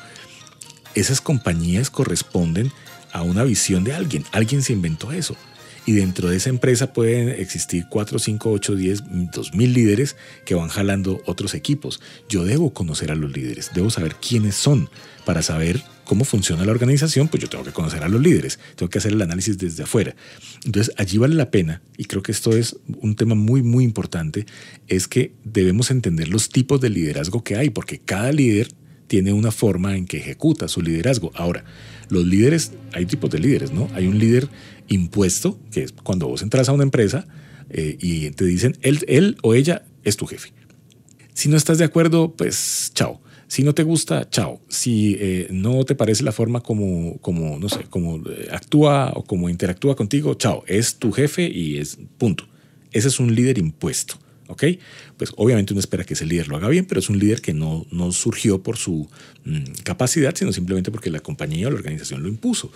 esas 0.95 1.21
compañías 1.21 1.89
corresponden 1.89 2.71
a 3.11 3.21
una 3.21 3.43
visión 3.43 3.83
de 3.83 3.93
alguien. 3.93 4.25
Alguien 4.31 4.61
se 4.61 4.73
inventó 4.73 5.11
eso 5.11 5.35
y 5.87 5.93
dentro 5.93 6.29
de 6.29 6.35
esa 6.35 6.49
empresa 6.49 6.91
pueden 6.91 7.29
existir 7.29 7.85
4, 7.89 8.19
5, 8.19 8.51
8, 8.51 8.75
10, 8.75 9.03
2 9.31 9.53
mil 9.53 9.73
líderes 9.73 10.17
que 10.45 10.53
van 10.53 10.67
jalando 10.67 11.21
otros 11.25 11.53
equipos. 11.53 12.01
Yo 12.27 12.43
debo 12.43 12.73
conocer 12.73 13.09
a 13.09 13.15
los 13.15 13.31
líderes, 13.31 13.71
debo 13.73 13.89
saber 13.89 14.15
quiénes 14.15 14.55
son 14.55 14.89
para 15.25 15.41
saber 15.41 15.81
cómo 16.03 16.25
funciona 16.25 16.65
la 16.65 16.73
organización, 16.73 17.29
pues 17.29 17.41
yo 17.41 17.49
tengo 17.49 17.63
que 17.63 17.71
conocer 17.71 18.03
a 18.03 18.09
los 18.09 18.21
líderes, 18.21 18.59
tengo 18.75 18.89
que 18.89 18.97
hacer 18.97 19.13
el 19.13 19.21
análisis 19.21 19.57
desde 19.57 19.83
afuera. 19.83 20.13
Entonces 20.65 20.93
allí 20.97 21.17
vale 21.17 21.35
la 21.35 21.51
pena, 21.51 21.81
y 21.97 22.03
creo 22.03 22.21
que 22.21 22.33
esto 22.33 22.51
es 22.51 22.75
un 23.01 23.15
tema 23.15 23.35
muy, 23.35 23.63
muy 23.63 23.85
importante, 23.85 24.45
es 24.89 25.07
que 25.07 25.31
debemos 25.45 25.89
entender 25.89 26.27
los 26.27 26.49
tipos 26.49 26.81
de 26.81 26.89
liderazgo 26.89 27.45
que 27.45 27.55
hay, 27.55 27.69
porque 27.69 27.99
cada 27.99 28.33
líder 28.33 28.73
tiene 29.07 29.31
una 29.31 29.51
forma 29.51 29.95
en 29.95 30.05
que 30.05 30.17
ejecuta 30.17 30.67
su 30.67 30.81
liderazgo. 30.81 31.31
Ahora, 31.33 31.63
los 32.09 32.25
líderes, 32.25 32.71
hay 32.93 33.05
tipos 33.05 33.29
de 33.29 33.39
líderes, 33.39 33.71
¿no? 33.71 33.89
Hay 33.93 34.07
un 34.07 34.19
líder 34.19 34.47
impuesto, 34.87 35.59
que 35.71 35.83
es 35.83 35.91
cuando 35.91 36.27
vos 36.27 36.41
entras 36.41 36.69
a 36.69 36.73
una 36.73 36.83
empresa 36.83 37.27
eh, 37.69 37.97
y 37.99 38.31
te 38.31 38.45
dicen, 38.45 38.77
él, 38.81 38.99
él 39.07 39.37
o 39.43 39.53
ella 39.53 39.85
es 40.03 40.17
tu 40.17 40.25
jefe. 40.25 40.53
Si 41.33 41.49
no 41.49 41.57
estás 41.57 41.77
de 41.77 41.85
acuerdo, 41.85 42.33
pues 42.35 42.91
chao. 42.93 43.21
Si 43.47 43.63
no 43.63 43.73
te 43.73 43.83
gusta, 43.83 44.29
chao. 44.29 44.61
Si 44.67 45.15
eh, 45.19 45.47
no 45.51 45.85
te 45.85 45.95
parece 45.95 46.23
la 46.23 46.31
forma 46.31 46.61
como, 46.61 47.17
como 47.19 47.59
no 47.59 47.69
sé, 47.69 47.83
como 47.89 48.17
eh, 48.29 48.47
actúa 48.51 49.13
o 49.15 49.23
como 49.23 49.49
interactúa 49.49 49.95
contigo, 49.95 50.33
chao. 50.33 50.63
Es 50.67 50.95
tu 50.95 51.11
jefe 51.11 51.47
y 51.47 51.77
es 51.77 51.97
punto. 52.17 52.47
Ese 52.91 53.09
es 53.09 53.19
un 53.19 53.35
líder 53.35 53.57
impuesto. 53.57 54.17
¿ok? 54.47 54.63
Pues 55.17 55.33
obviamente 55.35 55.73
uno 55.73 55.79
espera 55.79 56.03
que 56.03 56.13
ese 56.13 56.25
líder 56.25 56.47
lo 56.47 56.57
haga 56.57 56.69
bien, 56.69 56.85
pero 56.85 56.99
es 56.99 57.09
un 57.09 57.19
líder 57.19 57.41
que 57.41 57.53
no, 57.53 57.85
no 57.91 58.11
surgió 58.11 58.61
por 58.61 58.77
su 58.77 59.09
mm, 59.45 59.81
capacidad, 59.83 60.35
sino 60.35 60.53
simplemente 60.53 60.91
porque 60.91 61.09
la 61.09 61.19
compañía 61.19 61.67
o 61.67 61.71
la 61.71 61.77
organización 61.77 62.23
lo 62.23 62.29
impuso. 62.29 62.71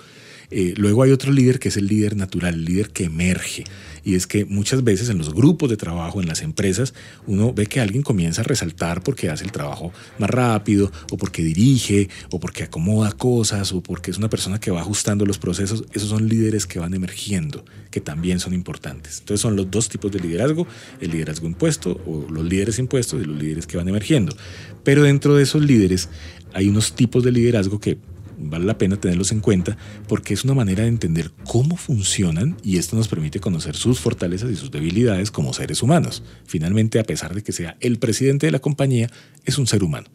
Eh, 0.51 0.73
luego 0.75 1.01
hay 1.01 1.11
otro 1.11 1.31
líder 1.31 1.59
que 1.59 1.69
es 1.69 1.77
el 1.77 1.87
líder 1.87 2.17
natural, 2.17 2.53
el 2.53 2.65
líder 2.65 2.89
que 2.89 3.05
emerge. 3.05 3.63
Y 4.03 4.15
es 4.15 4.27
que 4.27 4.45
muchas 4.45 4.83
veces 4.83 5.09
en 5.09 5.17
los 5.17 5.33
grupos 5.33 5.69
de 5.69 5.77
trabajo, 5.77 6.21
en 6.21 6.27
las 6.27 6.41
empresas, 6.41 6.93
uno 7.25 7.53
ve 7.53 7.67
que 7.67 7.79
alguien 7.79 8.03
comienza 8.03 8.41
a 8.41 8.43
resaltar 8.43 9.01
porque 9.01 9.29
hace 9.29 9.45
el 9.45 9.51
trabajo 9.51 9.93
más 10.19 10.29
rápido, 10.29 10.91
o 11.09 11.17
porque 11.17 11.41
dirige, 11.43 12.09
o 12.31 12.39
porque 12.39 12.63
acomoda 12.63 13.11
cosas, 13.13 13.71
o 13.71 13.81
porque 13.81 14.11
es 14.11 14.17
una 14.17 14.29
persona 14.29 14.59
que 14.59 14.71
va 14.71 14.81
ajustando 14.81 15.25
los 15.25 15.37
procesos. 15.37 15.85
Esos 15.93 16.09
son 16.09 16.27
líderes 16.27 16.65
que 16.65 16.79
van 16.79 16.93
emergiendo, 16.93 17.63
que 17.89 18.01
también 18.01 18.39
son 18.39 18.53
importantes. 18.53 19.19
Entonces 19.19 19.41
son 19.41 19.55
los 19.55 19.71
dos 19.71 19.87
tipos 19.87 20.11
de 20.11 20.19
liderazgo, 20.19 20.67
el 20.99 21.11
liderazgo 21.11 21.47
impuesto, 21.47 22.01
o 22.05 22.29
los 22.31 22.45
líderes 22.45 22.79
impuestos 22.79 23.21
y 23.21 23.25
los 23.25 23.41
líderes 23.41 23.67
que 23.67 23.77
van 23.77 23.87
emergiendo. 23.87 24.35
Pero 24.83 25.03
dentro 25.03 25.35
de 25.35 25.43
esos 25.43 25.61
líderes 25.63 26.09
hay 26.53 26.67
unos 26.67 26.95
tipos 26.95 27.23
de 27.23 27.31
liderazgo 27.31 27.79
que 27.79 27.97
vale 28.43 28.65
la 28.65 28.77
pena 28.77 28.99
tenerlos 28.99 29.31
en 29.31 29.39
cuenta 29.39 29.77
porque 30.07 30.33
es 30.33 30.43
una 30.43 30.53
manera 30.53 30.83
de 30.83 30.89
entender 30.89 31.31
cómo 31.45 31.77
funcionan 31.77 32.57
y 32.63 32.77
esto 32.77 32.95
nos 32.95 33.07
permite 33.07 33.39
conocer 33.39 33.75
sus 33.75 33.99
fortalezas 33.99 34.49
y 34.51 34.55
sus 34.55 34.71
debilidades 34.71 35.31
como 35.31 35.53
seres 35.53 35.83
humanos. 35.83 36.23
Finalmente, 36.45 36.99
a 36.99 37.03
pesar 37.03 37.35
de 37.35 37.43
que 37.43 37.51
sea 37.51 37.77
el 37.79 37.99
presidente 37.99 38.47
de 38.47 38.51
la 38.51 38.59
compañía, 38.59 39.09
es 39.45 39.57
un 39.57 39.67
ser 39.67 39.83
humano 39.83 40.07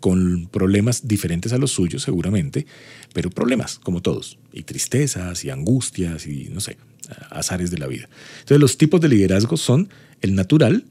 con 0.00 0.48
problemas 0.48 1.06
diferentes 1.06 1.52
a 1.52 1.58
los 1.58 1.70
suyos 1.70 2.02
seguramente, 2.02 2.66
pero 3.14 3.30
problemas 3.30 3.78
como 3.78 4.02
todos, 4.02 4.36
y 4.52 4.64
tristezas 4.64 5.44
y 5.44 5.50
angustias 5.50 6.26
y 6.26 6.48
no 6.52 6.58
sé, 6.58 6.76
azares 7.30 7.70
de 7.70 7.78
la 7.78 7.86
vida. 7.86 8.08
Entonces 8.40 8.58
los 8.58 8.76
tipos 8.76 9.00
de 9.00 9.08
liderazgo 9.08 9.56
son 9.56 9.88
el 10.20 10.34
natural, 10.34 10.84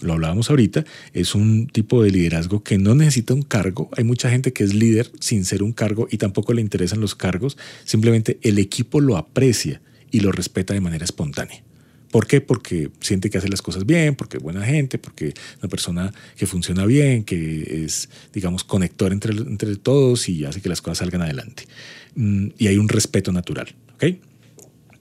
lo 0.00 0.14
hablábamos 0.14 0.50
ahorita, 0.50 0.84
es 1.12 1.34
un 1.34 1.66
tipo 1.66 2.02
de 2.02 2.10
liderazgo 2.10 2.62
que 2.62 2.78
no 2.78 2.94
necesita 2.94 3.34
un 3.34 3.42
cargo. 3.42 3.90
Hay 3.96 4.04
mucha 4.04 4.30
gente 4.30 4.52
que 4.52 4.64
es 4.64 4.74
líder 4.74 5.10
sin 5.20 5.44
ser 5.44 5.62
un 5.62 5.72
cargo 5.72 6.08
y 6.10 6.18
tampoco 6.18 6.52
le 6.52 6.60
interesan 6.60 7.00
los 7.00 7.14
cargos. 7.14 7.56
Simplemente 7.84 8.38
el 8.42 8.58
equipo 8.58 9.00
lo 9.00 9.16
aprecia 9.16 9.80
y 10.10 10.20
lo 10.20 10.32
respeta 10.32 10.74
de 10.74 10.80
manera 10.80 11.04
espontánea. 11.04 11.62
¿Por 12.10 12.26
qué? 12.26 12.40
Porque 12.40 12.90
siente 13.00 13.30
que 13.30 13.38
hace 13.38 13.48
las 13.48 13.62
cosas 13.62 13.86
bien, 13.86 14.16
porque 14.16 14.38
es 14.38 14.42
buena 14.42 14.64
gente, 14.64 14.98
porque 14.98 15.28
es 15.28 15.34
una 15.60 15.68
persona 15.68 16.12
que 16.36 16.46
funciona 16.46 16.84
bien, 16.84 17.22
que 17.22 17.84
es, 17.84 18.08
digamos, 18.32 18.64
conector 18.64 19.12
entre, 19.12 19.32
entre 19.32 19.76
todos 19.76 20.28
y 20.28 20.44
hace 20.44 20.60
que 20.60 20.68
las 20.68 20.82
cosas 20.82 20.98
salgan 20.98 21.22
adelante. 21.22 21.66
Mm, 22.16 22.48
y 22.58 22.66
hay 22.66 22.78
un 22.78 22.88
respeto 22.88 23.30
natural. 23.30 23.72
¿okay? 23.94 24.20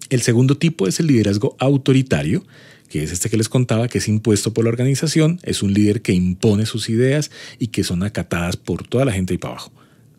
El 0.09 0.21
segundo 0.21 0.57
tipo 0.57 0.87
es 0.87 0.99
el 0.99 1.07
liderazgo 1.07 1.55
autoritario, 1.59 2.43
que 2.89 3.03
es 3.03 3.11
este 3.11 3.29
que 3.29 3.37
les 3.37 3.49
contaba, 3.49 3.87
que 3.87 3.99
es 3.99 4.07
impuesto 4.07 4.53
por 4.53 4.65
la 4.65 4.69
organización, 4.69 5.39
es 5.43 5.63
un 5.63 5.73
líder 5.73 6.01
que 6.01 6.13
impone 6.13 6.65
sus 6.65 6.89
ideas 6.89 7.31
y 7.59 7.67
que 7.67 7.83
son 7.83 8.03
acatadas 8.03 8.57
por 8.57 8.87
toda 8.87 9.05
la 9.05 9.11
gente 9.11 9.33
ahí 9.33 9.37
para 9.37 9.53
abajo 9.53 9.71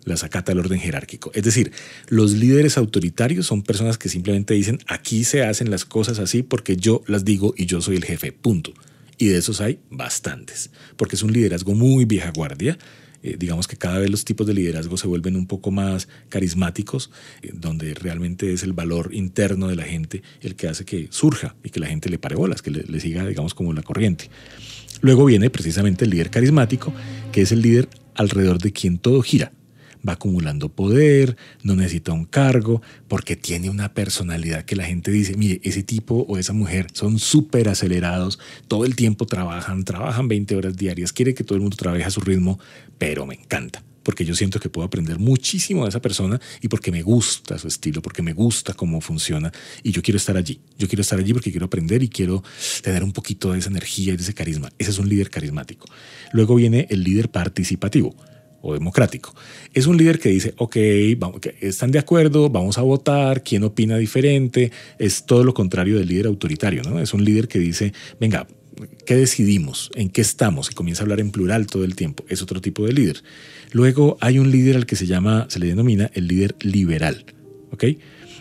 las 0.04 0.24
acata 0.24 0.52
el 0.52 0.58
orden 0.58 0.80
jerárquico. 0.80 1.30
Es 1.34 1.44
decir, 1.44 1.72
los 2.08 2.32
líderes 2.32 2.78
autoritarios 2.78 3.46
son 3.46 3.62
personas 3.62 3.98
que 3.98 4.08
simplemente 4.08 4.54
dicen, 4.54 4.78
aquí 4.86 5.24
se 5.24 5.44
hacen 5.44 5.70
las 5.70 5.84
cosas 5.84 6.18
así 6.18 6.42
porque 6.42 6.76
yo 6.76 7.02
las 7.06 7.24
digo 7.24 7.54
y 7.56 7.66
yo 7.66 7.80
soy 7.80 7.96
el 7.96 8.04
jefe, 8.04 8.32
punto. 8.32 8.72
Y 9.18 9.26
de 9.26 9.38
esos 9.38 9.60
hay 9.60 9.78
bastantes, 9.90 10.70
porque 10.96 11.16
es 11.16 11.22
un 11.22 11.32
liderazgo 11.32 11.74
muy 11.74 12.06
vieja 12.06 12.32
guardia. 12.34 12.78
Eh, 13.22 13.36
digamos 13.38 13.68
que 13.68 13.76
cada 13.76 13.98
vez 13.98 14.10
los 14.10 14.24
tipos 14.24 14.46
de 14.46 14.54
liderazgo 14.54 14.96
se 14.96 15.06
vuelven 15.06 15.36
un 15.36 15.46
poco 15.46 15.70
más 15.70 16.08
carismáticos, 16.28 17.10
eh, 17.42 17.50
donde 17.52 17.94
realmente 17.94 18.52
es 18.52 18.62
el 18.62 18.72
valor 18.72 19.10
interno 19.12 19.68
de 19.68 19.76
la 19.76 19.84
gente 19.84 20.22
el 20.40 20.56
que 20.56 20.68
hace 20.68 20.84
que 20.84 21.08
surja 21.10 21.54
y 21.62 21.70
que 21.70 21.80
la 21.80 21.86
gente 21.86 22.08
le 22.08 22.18
pare 22.18 22.36
bolas, 22.36 22.62
que 22.62 22.70
le, 22.70 22.82
le 22.84 23.00
siga, 23.00 23.26
digamos, 23.26 23.54
como 23.54 23.72
la 23.72 23.82
corriente. 23.82 24.30
Luego 25.02 25.24
viene 25.24 25.50
precisamente 25.50 26.04
el 26.04 26.10
líder 26.10 26.30
carismático, 26.30 26.92
que 27.32 27.42
es 27.42 27.52
el 27.52 27.62
líder 27.62 27.88
alrededor 28.14 28.58
de 28.58 28.72
quien 28.72 28.98
todo 28.98 29.22
gira 29.22 29.52
va 30.06 30.14
acumulando 30.14 30.68
poder, 30.68 31.36
no 31.62 31.76
necesita 31.76 32.12
un 32.12 32.24
cargo, 32.24 32.82
porque 33.08 33.36
tiene 33.36 33.70
una 33.70 33.92
personalidad 33.94 34.64
que 34.64 34.76
la 34.76 34.84
gente 34.84 35.10
dice, 35.10 35.36
mire, 35.36 35.60
ese 35.64 35.82
tipo 35.82 36.24
o 36.28 36.38
esa 36.38 36.52
mujer 36.52 36.86
son 36.92 37.18
súper 37.18 37.68
acelerados, 37.68 38.38
todo 38.68 38.84
el 38.84 38.96
tiempo 38.96 39.26
trabajan, 39.26 39.84
trabajan 39.84 40.28
20 40.28 40.56
horas 40.56 40.76
diarias, 40.76 41.12
quiere 41.12 41.34
que 41.34 41.44
todo 41.44 41.56
el 41.56 41.62
mundo 41.62 41.76
trabaje 41.76 42.04
a 42.04 42.10
su 42.10 42.20
ritmo, 42.20 42.58
pero 42.98 43.26
me 43.26 43.34
encanta 43.34 43.82
porque 44.02 44.24
yo 44.24 44.34
siento 44.34 44.60
que 44.60 44.68
puedo 44.68 44.86
aprender 44.86 45.18
muchísimo 45.18 45.84
de 45.84 45.90
esa 45.90 46.00
persona 46.00 46.40
y 46.60 46.68
porque 46.68 46.90
me 46.90 47.02
gusta 47.02 47.58
su 47.58 47.68
estilo, 47.68 48.02
porque 48.02 48.22
me 48.22 48.32
gusta 48.32 48.74
cómo 48.74 49.00
funciona 49.00 49.52
y 49.82 49.92
yo 49.92 50.02
quiero 50.02 50.16
estar 50.16 50.36
allí. 50.36 50.60
Yo 50.78 50.88
quiero 50.88 51.02
estar 51.02 51.18
allí 51.18 51.32
porque 51.32 51.50
quiero 51.50 51.66
aprender 51.66 52.02
y 52.02 52.08
quiero 52.08 52.42
tener 52.82 53.04
un 53.04 53.12
poquito 53.12 53.52
de 53.52 53.58
esa 53.58 53.68
energía 53.68 54.14
y 54.14 54.16
de 54.16 54.22
ese 54.22 54.34
carisma. 54.34 54.70
Ese 54.78 54.90
es 54.90 54.98
un 54.98 55.08
líder 55.08 55.30
carismático. 55.30 55.86
Luego 56.32 56.54
viene 56.54 56.86
el 56.90 57.04
líder 57.04 57.30
participativo 57.30 58.16
o 58.62 58.74
democrático. 58.74 59.34
Es 59.72 59.86
un 59.86 59.96
líder 59.96 60.18
que 60.18 60.28
dice, 60.28 60.54
ok, 60.56 60.76
vamos, 61.18 61.40
están 61.60 61.90
de 61.90 61.98
acuerdo, 61.98 62.50
vamos 62.50 62.78
a 62.78 62.82
votar, 62.82 63.42
quién 63.42 63.64
opina 63.64 63.96
diferente. 63.96 64.70
Es 64.98 65.24
todo 65.26 65.44
lo 65.44 65.54
contrario 65.54 65.98
del 65.98 66.08
líder 66.08 66.26
autoritario, 66.26 66.82
¿no? 66.82 67.00
Es 67.00 67.14
un 67.14 67.24
líder 67.24 67.48
que 67.48 67.58
dice, 67.58 67.92
venga, 68.20 68.46
¿qué 69.06 69.16
decidimos? 69.16 69.90
¿En 69.94 70.10
qué 70.10 70.20
estamos? 70.20 70.70
Y 70.70 70.74
comienza 70.74 71.02
a 71.02 71.04
hablar 71.04 71.20
en 71.20 71.30
plural 71.30 71.66
todo 71.66 71.84
el 71.84 71.94
tiempo. 71.94 72.24
Es 72.28 72.42
otro 72.42 72.60
tipo 72.60 72.86
de 72.86 72.92
líder. 72.92 73.22
Luego 73.72 74.18
hay 74.20 74.38
un 74.38 74.50
líder 74.50 74.76
al 74.76 74.86
que 74.86 74.96
se 74.96 75.06
llama, 75.06 75.46
se 75.48 75.58
le 75.58 75.66
denomina 75.66 76.10
el 76.14 76.26
líder 76.26 76.56
liberal, 76.60 77.24
¿ok? 77.72 77.84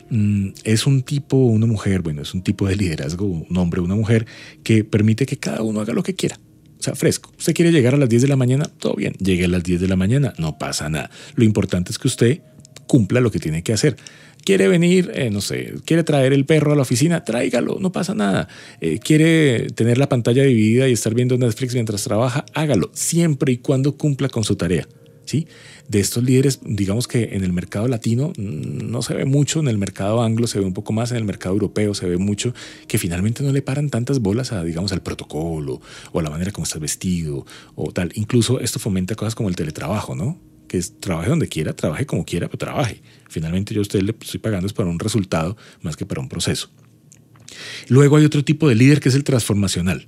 Mm, 0.09 0.49
es 0.63 0.87
un 0.87 1.03
tipo, 1.03 1.37
una 1.37 1.67
mujer, 1.67 2.01
bueno, 2.01 2.23
es 2.23 2.33
un 2.33 2.41
tipo 2.41 2.67
de 2.67 2.75
liderazgo, 2.75 3.25
un 3.25 3.57
hombre, 3.57 3.81
una 3.81 3.95
mujer, 3.95 4.25
que 4.63 4.83
permite 4.83 5.25
que 5.25 5.37
cada 5.37 5.61
uno 5.61 5.81
haga 5.81 5.93
lo 5.93 6.03
que 6.03 6.15
quiera. 6.15 6.39
O 6.79 6.83
sea, 6.83 6.95
fresco. 6.95 7.31
Usted 7.37 7.53
quiere 7.53 7.71
llegar 7.71 7.93
a 7.93 7.97
las 7.97 8.07
10 8.07 8.21
de 8.21 8.27
la 8.29 8.37
mañana, 8.37 8.65
todo 8.65 8.95
bien. 8.95 9.13
Llegue 9.19 9.45
a 9.45 9.47
las 9.49 9.63
10 9.63 9.81
de 9.81 9.87
la 9.87 9.97
mañana, 9.97 10.33
no 10.37 10.57
pasa 10.57 10.89
nada. 10.89 11.09
Lo 11.35 11.43
importante 11.43 11.91
es 11.91 11.99
que 11.99 12.07
usted 12.07 12.39
cumpla 12.87 13.19
lo 13.19 13.31
que 13.31 13.39
tiene 13.39 13.63
que 13.63 13.73
hacer. 13.73 13.97
Quiere 14.45 14.69
venir, 14.69 15.11
eh, 15.13 15.29
no 15.29 15.41
sé, 15.41 15.73
quiere 15.85 16.03
traer 16.03 16.31
el 16.31 16.45
perro 16.45 16.71
a 16.71 16.75
la 16.75 16.83
oficina, 16.83 17.25
tráigalo, 17.25 17.77
no 17.79 17.91
pasa 17.91 18.15
nada. 18.15 18.47
Eh, 18.79 18.99
quiere 18.99 19.67
tener 19.71 19.97
la 19.97 20.07
pantalla 20.07 20.43
dividida 20.43 20.87
y 20.87 20.93
estar 20.93 21.13
viendo 21.13 21.37
Netflix 21.37 21.73
mientras 21.73 22.03
trabaja, 22.03 22.45
hágalo, 22.53 22.89
siempre 22.93 23.51
y 23.51 23.57
cuando 23.57 23.97
cumpla 23.97 24.29
con 24.29 24.45
su 24.45 24.55
tarea. 24.55 24.87
De 25.87 25.99
estos 25.99 26.23
líderes, 26.23 26.59
digamos 26.63 27.07
que 27.07 27.35
en 27.35 27.43
el 27.43 27.53
mercado 27.53 27.87
latino 27.87 28.33
mm, 28.37 28.89
no 28.89 29.01
se 29.01 29.13
ve 29.13 29.25
mucho, 29.25 29.59
en 29.59 29.67
el 29.67 29.77
mercado 29.77 30.21
anglo 30.21 30.47
se 30.47 30.59
ve 30.59 30.65
un 30.65 30.73
poco 30.73 30.93
más, 30.93 31.11
en 31.11 31.17
el 31.17 31.23
mercado 31.23 31.55
europeo 31.55 31.93
se 31.93 32.07
ve 32.07 32.17
mucho, 32.17 32.53
que 32.87 32.97
finalmente 32.97 33.43
no 33.43 33.51
le 33.51 33.61
paran 33.61 33.89
tantas 33.89 34.19
bolas 34.19 34.51
a, 34.51 34.63
digamos, 34.63 34.91
al 34.91 35.01
protocolo 35.01 35.81
o 36.11 36.19
a 36.19 36.23
la 36.23 36.29
manera 36.29 36.51
como 36.51 36.63
estás 36.63 36.81
vestido 36.81 37.45
o 37.75 37.91
tal. 37.91 38.11
Incluso 38.15 38.59
esto 38.59 38.79
fomenta 38.79 39.15
cosas 39.15 39.35
como 39.35 39.49
el 39.49 39.55
teletrabajo, 39.55 40.15
¿no? 40.15 40.37
que 40.67 40.77
es 40.77 40.99
trabaje 40.99 41.31
donde 41.31 41.47
quiera, 41.47 41.75
trabaje 41.75 42.05
como 42.05 42.23
quiera, 42.23 42.47
pero 42.47 42.59
trabaje. 42.59 43.01
Finalmente 43.27 43.73
yo 43.73 43.81
a 43.81 43.81
usted 43.81 44.01
le 44.01 44.15
estoy 44.21 44.39
pagando 44.39 44.67
es 44.67 44.73
para 44.73 44.87
un 44.87 44.99
resultado 44.99 45.57
más 45.81 45.97
que 45.97 46.05
para 46.05 46.21
un 46.21 46.29
proceso. 46.29 46.69
Luego 47.87 48.17
hay 48.17 48.25
otro 48.25 48.45
tipo 48.45 48.69
de 48.69 48.75
líder 48.75 48.99
que 48.99 49.09
es 49.09 49.15
el 49.15 49.23
transformacional 49.23 50.05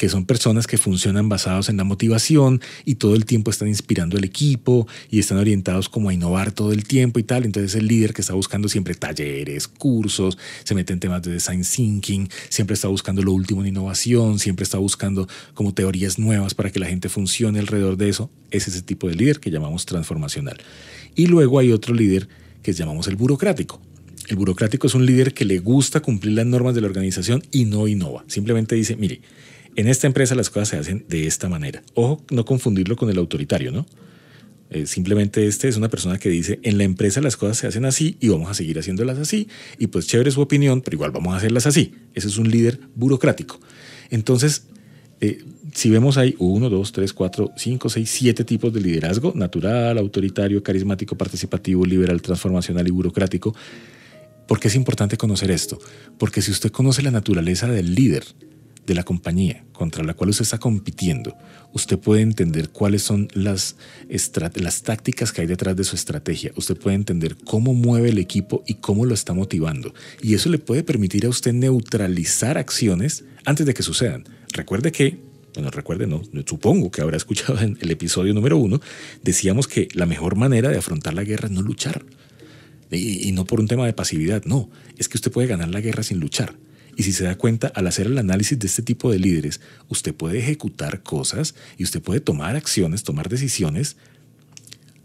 que 0.00 0.08
son 0.08 0.24
personas 0.24 0.66
que 0.66 0.78
funcionan 0.78 1.28
basados 1.28 1.68
en 1.68 1.76
la 1.76 1.84
motivación 1.84 2.62
y 2.86 2.94
todo 2.94 3.14
el 3.14 3.26
tiempo 3.26 3.50
están 3.50 3.68
inspirando 3.68 4.16
al 4.16 4.24
equipo 4.24 4.88
y 5.10 5.18
están 5.18 5.36
orientados 5.36 5.90
como 5.90 6.08
a 6.08 6.14
innovar 6.14 6.52
todo 6.52 6.72
el 6.72 6.84
tiempo 6.84 7.18
y 7.18 7.22
tal. 7.22 7.44
Entonces 7.44 7.74
el 7.74 7.86
líder 7.86 8.14
que 8.14 8.22
está 8.22 8.32
buscando 8.32 8.70
siempre 8.70 8.94
talleres, 8.94 9.68
cursos, 9.68 10.38
se 10.64 10.74
mete 10.74 10.94
en 10.94 11.00
temas 11.00 11.20
de 11.20 11.32
design 11.32 11.64
thinking, 11.64 12.30
siempre 12.48 12.72
está 12.72 12.88
buscando 12.88 13.22
lo 13.22 13.34
último 13.34 13.60
en 13.60 13.68
innovación, 13.68 14.38
siempre 14.38 14.64
está 14.64 14.78
buscando 14.78 15.28
como 15.52 15.74
teorías 15.74 16.18
nuevas 16.18 16.54
para 16.54 16.70
que 16.70 16.80
la 16.80 16.86
gente 16.86 17.10
funcione 17.10 17.58
alrededor 17.58 17.98
de 17.98 18.08
eso. 18.08 18.30
Es 18.50 18.68
ese 18.68 18.80
tipo 18.80 19.06
de 19.06 19.16
líder 19.16 19.38
que 19.38 19.50
llamamos 19.50 19.84
transformacional. 19.84 20.56
Y 21.14 21.26
luego 21.26 21.58
hay 21.58 21.72
otro 21.72 21.94
líder 21.94 22.26
que 22.62 22.72
llamamos 22.72 23.06
el 23.06 23.16
burocrático. 23.16 23.82
El 24.28 24.36
burocrático 24.36 24.86
es 24.86 24.94
un 24.94 25.04
líder 25.04 25.34
que 25.34 25.44
le 25.44 25.58
gusta 25.58 26.00
cumplir 26.00 26.36
las 26.36 26.46
normas 26.46 26.74
de 26.74 26.80
la 26.80 26.86
organización 26.86 27.42
y 27.52 27.66
no 27.66 27.86
innova. 27.86 28.24
Simplemente 28.28 28.76
dice, 28.76 28.96
mire, 28.96 29.20
en 29.76 29.88
esta 29.88 30.06
empresa 30.06 30.34
las 30.34 30.50
cosas 30.50 30.68
se 30.68 30.76
hacen 30.76 31.04
de 31.08 31.26
esta 31.26 31.48
manera. 31.48 31.82
Ojo, 31.94 32.24
no 32.30 32.44
confundirlo 32.44 32.96
con 32.96 33.10
el 33.10 33.18
autoritario, 33.18 33.72
¿no? 33.72 33.86
Eh, 34.70 34.86
simplemente 34.86 35.48
este 35.48 35.68
es 35.68 35.76
una 35.76 35.88
persona 35.88 36.18
que 36.18 36.28
dice, 36.28 36.60
en 36.62 36.78
la 36.78 36.84
empresa 36.84 37.20
las 37.20 37.36
cosas 37.36 37.58
se 37.58 37.66
hacen 37.66 37.84
así 37.84 38.16
y 38.20 38.28
vamos 38.28 38.48
a 38.48 38.54
seguir 38.54 38.78
haciéndolas 38.78 39.18
así. 39.18 39.48
Y 39.78 39.88
pues 39.88 40.06
chévere 40.06 40.30
su 40.30 40.40
opinión, 40.40 40.80
pero 40.80 40.94
igual 40.94 41.10
vamos 41.10 41.34
a 41.34 41.38
hacerlas 41.38 41.66
así. 41.66 41.94
Ese 42.14 42.28
es 42.28 42.38
un 42.38 42.50
líder 42.50 42.80
burocrático. 42.94 43.60
Entonces, 44.10 44.68
eh, 45.20 45.44
si 45.74 45.90
vemos 45.90 46.16
ahí 46.18 46.36
uno, 46.38 46.70
dos, 46.70 46.92
tres, 46.92 47.12
cuatro, 47.12 47.52
cinco, 47.56 47.88
seis, 47.88 48.10
siete 48.10 48.44
tipos 48.44 48.72
de 48.72 48.80
liderazgo, 48.80 49.32
natural, 49.34 49.98
autoritario, 49.98 50.62
carismático, 50.62 51.16
participativo, 51.16 51.84
liberal, 51.84 52.22
transformacional 52.22 52.86
y 52.86 52.90
burocrático. 52.90 53.54
¿Por 54.46 54.58
qué 54.60 54.68
es 54.68 54.74
importante 54.74 55.16
conocer 55.16 55.50
esto? 55.50 55.78
Porque 56.18 56.42
si 56.42 56.50
usted 56.50 56.70
conoce 56.70 57.02
la 57.02 57.10
naturaleza 57.10 57.68
del 57.68 57.94
líder, 57.94 58.24
de 58.90 58.96
la 58.96 59.04
compañía 59.04 59.64
contra 59.72 60.02
la 60.02 60.14
cual 60.14 60.30
usted 60.30 60.42
está 60.42 60.58
compitiendo, 60.58 61.36
usted 61.72 61.96
puede 61.96 62.22
entender 62.22 62.70
cuáles 62.70 63.02
son 63.02 63.28
las, 63.34 63.76
las 64.54 64.82
tácticas 64.82 65.30
que 65.30 65.42
hay 65.42 65.46
detrás 65.46 65.76
de 65.76 65.84
su 65.84 65.94
estrategia. 65.94 66.50
Usted 66.56 66.76
puede 66.76 66.96
entender 66.96 67.36
cómo 67.44 67.72
mueve 67.72 68.08
el 68.08 68.18
equipo 68.18 68.64
y 68.66 68.74
cómo 68.74 69.04
lo 69.04 69.14
está 69.14 69.32
motivando. 69.32 69.94
Y 70.22 70.34
eso 70.34 70.48
le 70.50 70.58
puede 70.58 70.82
permitir 70.82 71.24
a 71.24 71.28
usted 71.28 71.52
neutralizar 71.52 72.58
acciones 72.58 73.24
antes 73.44 73.64
de 73.64 73.74
que 73.74 73.84
sucedan. 73.84 74.24
Recuerde 74.52 74.90
que 74.90 75.30
bueno, 75.54 75.70
recuerde, 75.70 76.06
no, 76.06 76.22
supongo 76.46 76.90
que 76.90 77.02
habrá 77.02 77.16
escuchado 77.16 77.60
en 77.60 77.78
el 77.80 77.90
episodio 77.90 78.34
número 78.34 78.56
uno, 78.56 78.80
decíamos 79.22 79.66
que 79.66 79.88
la 79.94 80.06
mejor 80.06 80.36
manera 80.36 80.68
de 80.68 80.78
afrontar 80.78 81.14
la 81.14 81.24
guerra 81.24 81.46
es 81.46 81.52
no 81.52 81.62
luchar. 81.62 82.04
y, 82.90 83.30
no 83.32 83.44
por 83.44 83.60
un 83.60 83.68
tema 83.68 83.86
de 83.86 83.92
pasividad, 83.92 84.44
no, 84.44 84.68
es 84.96 85.08
que 85.08 85.16
usted 85.16 85.30
puede 85.30 85.48
ganar 85.48 85.68
la 85.68 85.80
guerra 85.80 86.02
sin 86.02 86.18
luchar. 86.18 86.54
Y 86.96 87.02
si 87.02 87.12
se 87.12 87.24
da 87.24 87.36
cuenta, 87.36 87.68
al 87.68 87.86
hacer 87.86 88.06
el 88.06 88.18
análisis 88.18 88.58
de 88.58 88.66
este 88.66 88.82
tipo 88.82 89.10
de 89.10 89.18
líderes, 89.18 89.60
usted 89.88 90.14
puede 90.14 90.38
ejecutar 90.38 91.02
cosas 91.02 91.54
y 91.78 91.84
usted 91.84 92.02
puede 92.02 92.20
tomar 92.20 92.56
acciones, 92.56 93.02
tomar 93.02 93.28
decisiones 93.28 93.96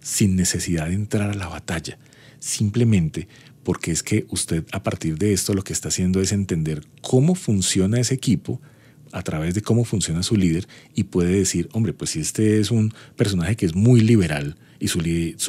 sin 0.01 0.35
necesidad 0.35 0.87
de 0.87 0.93
entrar 0.93 1.29
a 1.29 1.35
la 1.35 1.47
batalla. 1.47 1.97
Simplemente 2.39 3.27
porque 3.63 3.91
es 3.91 4.03
que 4.03 4.25
usted 4.29 4.63
a 4.71 4.83
partir 4.83 5.17
de 5.17 5.33
esto 5.33 5.55
lo 5.55 5.63
que 5.63 5.73
está 5.73 5.87
haciendo 5.87 6.21
es 6.21 6.31
entender 6.31 6.83
cómo 7.01 7.33
funciona 7.33 7.99
ese 7.99 8.13
equipo 8.13 8.61
a 9.11 9.21
través 9.23 9.53
de 9.53 9.61
cómo 9.61 9.85
funciona 9.85 10.23
su 10.23 10.35
líder 10.35 10.67
y 10.93 11.03
puede 11.03 11.37
decir, 11.37 11.69
hombre, 11.71 11.93
pues 11.93 12.11
si 12.11 12.19
este 12.19 12.59
es 12.59 12.71
un 12.71 12.93
personaje 13.15 13.55
que 13.55 13.65
es 13.65 13.75
muy 13.75 14.01
liberal, 14.01 14.57
y 14.79 14.87
su, 14.87 14.99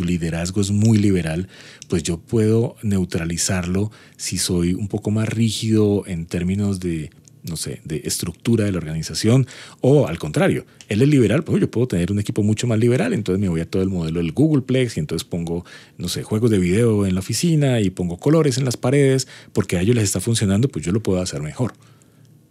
liderazgo 0.05 0.61
es 0.61 0.71
muy 0.71 0.99
liberal, 0.99 1.49
pues 1.89 2.03
yo 2.03 2.19
puedo 2.19 2.77
neutralizarlo 2.83 3.91
si 4.17 4.39
soy 4.39 4.75
un 4.75 4.89
poco 4.89 5.11
más 5.11 5.29
rígido 5.29 6.05
en 6.07 6.27
términos 6.27 6.81
de 6.81 7.11
no 7.43 7.57
sé, 7.57 7.81
de 7.85 8.03
estructura 8.05 8.65
de 8.65 8.73
la 8.73 8.79
organización, 8.79 9.47
o 9.81 10.09
al 10.09 10.19
contrario, 10.19 10.67
él 10.89 11.01
es 11.01 11.09
liberal, 11.09 11.45
pues 11.45 11.61
yo 11.61 11.71
puedo 11.71 11.87
tener 11.87 12.11
un 12.11 12.19
equipo 12.19 12.43
mucho 12.43 12.67
más 12.67 12.77
liberal, 12.77 13.13
entonces 13.13 13.41
me 13.41 13.49
voy 13.49 13.61
a 13.61 13.71
todo 13.71 13.83
el 13.83 13.89
modelo 13.89 14.19
del 14.19 14.33
Googleplex 14.33 14.97
y 14.97 15.01
entonces 15.01 15.25
pongo, 15.25 15.65
no 15.97 16.09
sé, 16.09 16.25
juegos 16.25 16.51
de 16.51 16.59
video 16.59 17.07
en 17.07 17.15
la 17.15 17.21
oficina 17.21 17.81
y 17.81 17.91
pongo 17.91 18.17
colores 18.17 18.59
en 18.59 18.65
las 18.65 18.77
paredes, 18.77 19.29
porque 19.53 19.77
a 19.77 19.83
ellos 19.83 19.95
les 19.95 20.03
está 20.03 20.19
funcionando, 20.19 20.69
pues 20.69 20.85
yo 20.85 20.91
lo 20.91 21.05
puedo 21.05 21.21
hacer 21.21 21.41
mejor. 21.41 21.75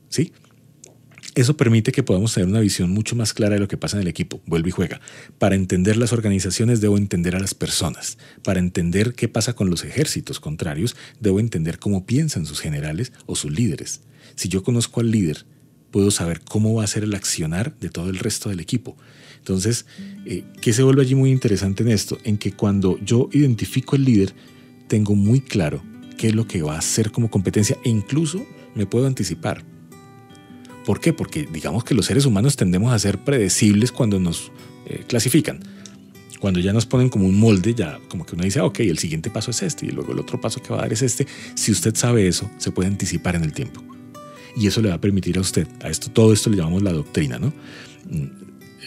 ¿Sí? 0.08 0.32
Eso 1.36 1.58
permite 1.58 1.92
que 1.92 2.02
podamos 2.02 2.34
tener 2.34 2.48
una 2.48 2.62
visión 2.62 2.90
mucho 2.92 3.18
más 3.18 3.34
clara 3.34 3.56
de 3.56 3.60
lo 3.60 3.68
que 3.68 3.76
pasa 3.76 3.98
en 3.98 4.04
el 4.04 4.08
equipo. 4.08 4.42
Vuelve 4.46 4.70
y 4.70 4.72
juega. 4.72 5.02
Para 5.38 5.56
entender 5.56 5.98
las 5.98 6.14
organizaciones 6.14 6.80
debo 6.80 6.98
entender 6.98 7.36
a 7.36 7.42
las 7.42 7.54
personas. 7.54 8.18
Para 8.42 8.62
entender 8.62 9.16
qué 9.16 9.28
pasa 9.28 9.54
con 9.54 9.70
los 9.70 9.84
ejércitos 9.84 10.40
contrarios 10.40 10.96
debo 11.20 11.42
entender 11.42 11.78
cómo 11.78 12.06
piensan 12.06 12.46
sus 12.46 12.62
generales 12.62 13.12
o 13.26 13.36
sus 13.36 13.52
líderes. 13.52 14.00
Si 14.36 14.48
yo 14.48 14.64
conozco 14.64 15.02
al 15.02 15.12
líder, 15.12 15.46
puedo 15.92 16.10
saber 16.10 16.40
cómo 16.40 16.74
va 16.74 16.86
a 16.86 16.88
ser 16.88 17.04
el 17.04 17.14
accionar 17.14 17.78
de 17.80 17.90
todo 17.90 18.10
el 18.10 18.20
resto 18.20 18.48
del 18.48 18.62
equipo. 18.62 18.96
Entonces, 19.40 19.86
eh, 20.26 20.46
¿qué 20.62 20.72
se 20.72 20.84
vuelve 20.84 21.02
allí 21.02 21.16
muy 21.16 21.32
interesante 21.32 21.84
en 21.84 21.90
esto? 21.90 22.18
En 22.24 22.38
que 22.38 22.54
cuando 22.54 22.98
yo 23.04 23.28
identifico 23.34 23.98
el 23.98 24.06
líder, 24.06 24.34
tengo 24.88 25.16
muy 25.16 25.42
claro 25.42 25.84
qué 26.18 26.28
es 26.28 26.36
lo 26.36 26.48
que 26.48 26.62
va 26.62 26.76
a 26.76 26.80
hacer 26.80 27.12
como 27.12 27.30
competencia 27.30 27.78
e 27.84 27.90
incluso 27.90 28.46
me 28.74 28.86
puedo 28.86 29.06
anticipar. 29.06 29.75
¿Por 30.86 31.00
qué? 31.00 31.14
Porque 31.14 31.48
digamos 31.52 31.84
que 31.84 31.96
los 31.96 32.06
seres 32.06 32.26
humanos 32.26 32.56
tendemos 32.56 32.94
a 32.94 33.00
ser 33.00 33.24
predecibles 33.24 33.92
cuando 33.92 34.20
nos 34.20 34.52
eh, 34.86 35.04
clasifican. 35.08 35.64
Cuando 36.40 36.60
ya 36.60 36.74
nos 36.74 36.86
ponen 36.86 37.10
como 37.10 37.26
un 37.26 37.40
molde, 37.40 37.74
ya 37.74 38.00
como 38.08 38.26
que 38.26 38.36
uno 38.36 38.44
dice, 38.44 38.60
ah, 38.60 38.66
ok, 38.66 38.82
el 38.82 39.00
siguiente 39.00 39.32
paso 39.32 39.52
es 39.52 39.64
este 39.64 39.88
y 39.88 39.90
luego 39.90 40.12
el 40.12 40.20
otro 40.20 40.40
paso 40.40 40.62
que 40.62 40.70
va 40.70 40.80
a 40.80 40.82
dar 40.82 40.94
es 40.94 41.02
este. 41.02 41.26
Si 41.56 41.72
usted 41.72 41.96
sabe 41.96 42.28
eso, 42.28 42.50
se 42.60 42.72
puede 42.72 42.88
anticipar 42.88 43.36
en 43.36 43.44
el 43.44 43.54
tiempo. 43.54 43.84
Y 44.56 44.68
eso 44.68 44.82
le 44.82 44.90
va 44.90 44.96
a 44.96 45.02
permitir 45.02 45.38
a 45.38 45.42
usted, 45.42 45.68
a 45.84 45.90
esto, 45.90 46.12
todo 46.12 46.32
esto 46.32 46.50
le 46.50 46.58
llamamos 46.58 46.84
la 46.84 46.94
doctrina, 46.94 47.40
¿no? 47.40 47.52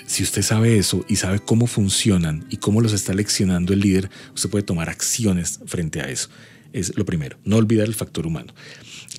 Si 0.06 0.22
usted 0.22 0.42
sabe 0.42 0.78
eso 0.78 1.04
y 1.08 1.16
sabe 1.16 1.40
cómo 1.40 1.66
funcionan 1.66 2.46
y 2.48 2.56
cómo 2.56 2.80
los 2.80 2.92
está 2.92 3.12
leccionando 3.12 3.74
el 3.74 3.80
líder, 3.80 4.08
usted 4.34 4.48
puede 4.48 4.64
tomar 4.64 4.88
acciones 4.88 5.60
frente 5.66 6.00
a 6.00 6.08
eso. 6.08 6.30
Es 6.72 6.96
lo 6.96 7.04
primero, 7.04 7.38
no 7.44 7.56
olvidar 7.56 7.86
el 7.86 7.94
factor 7.94 8.26
humano. 8.26 8.54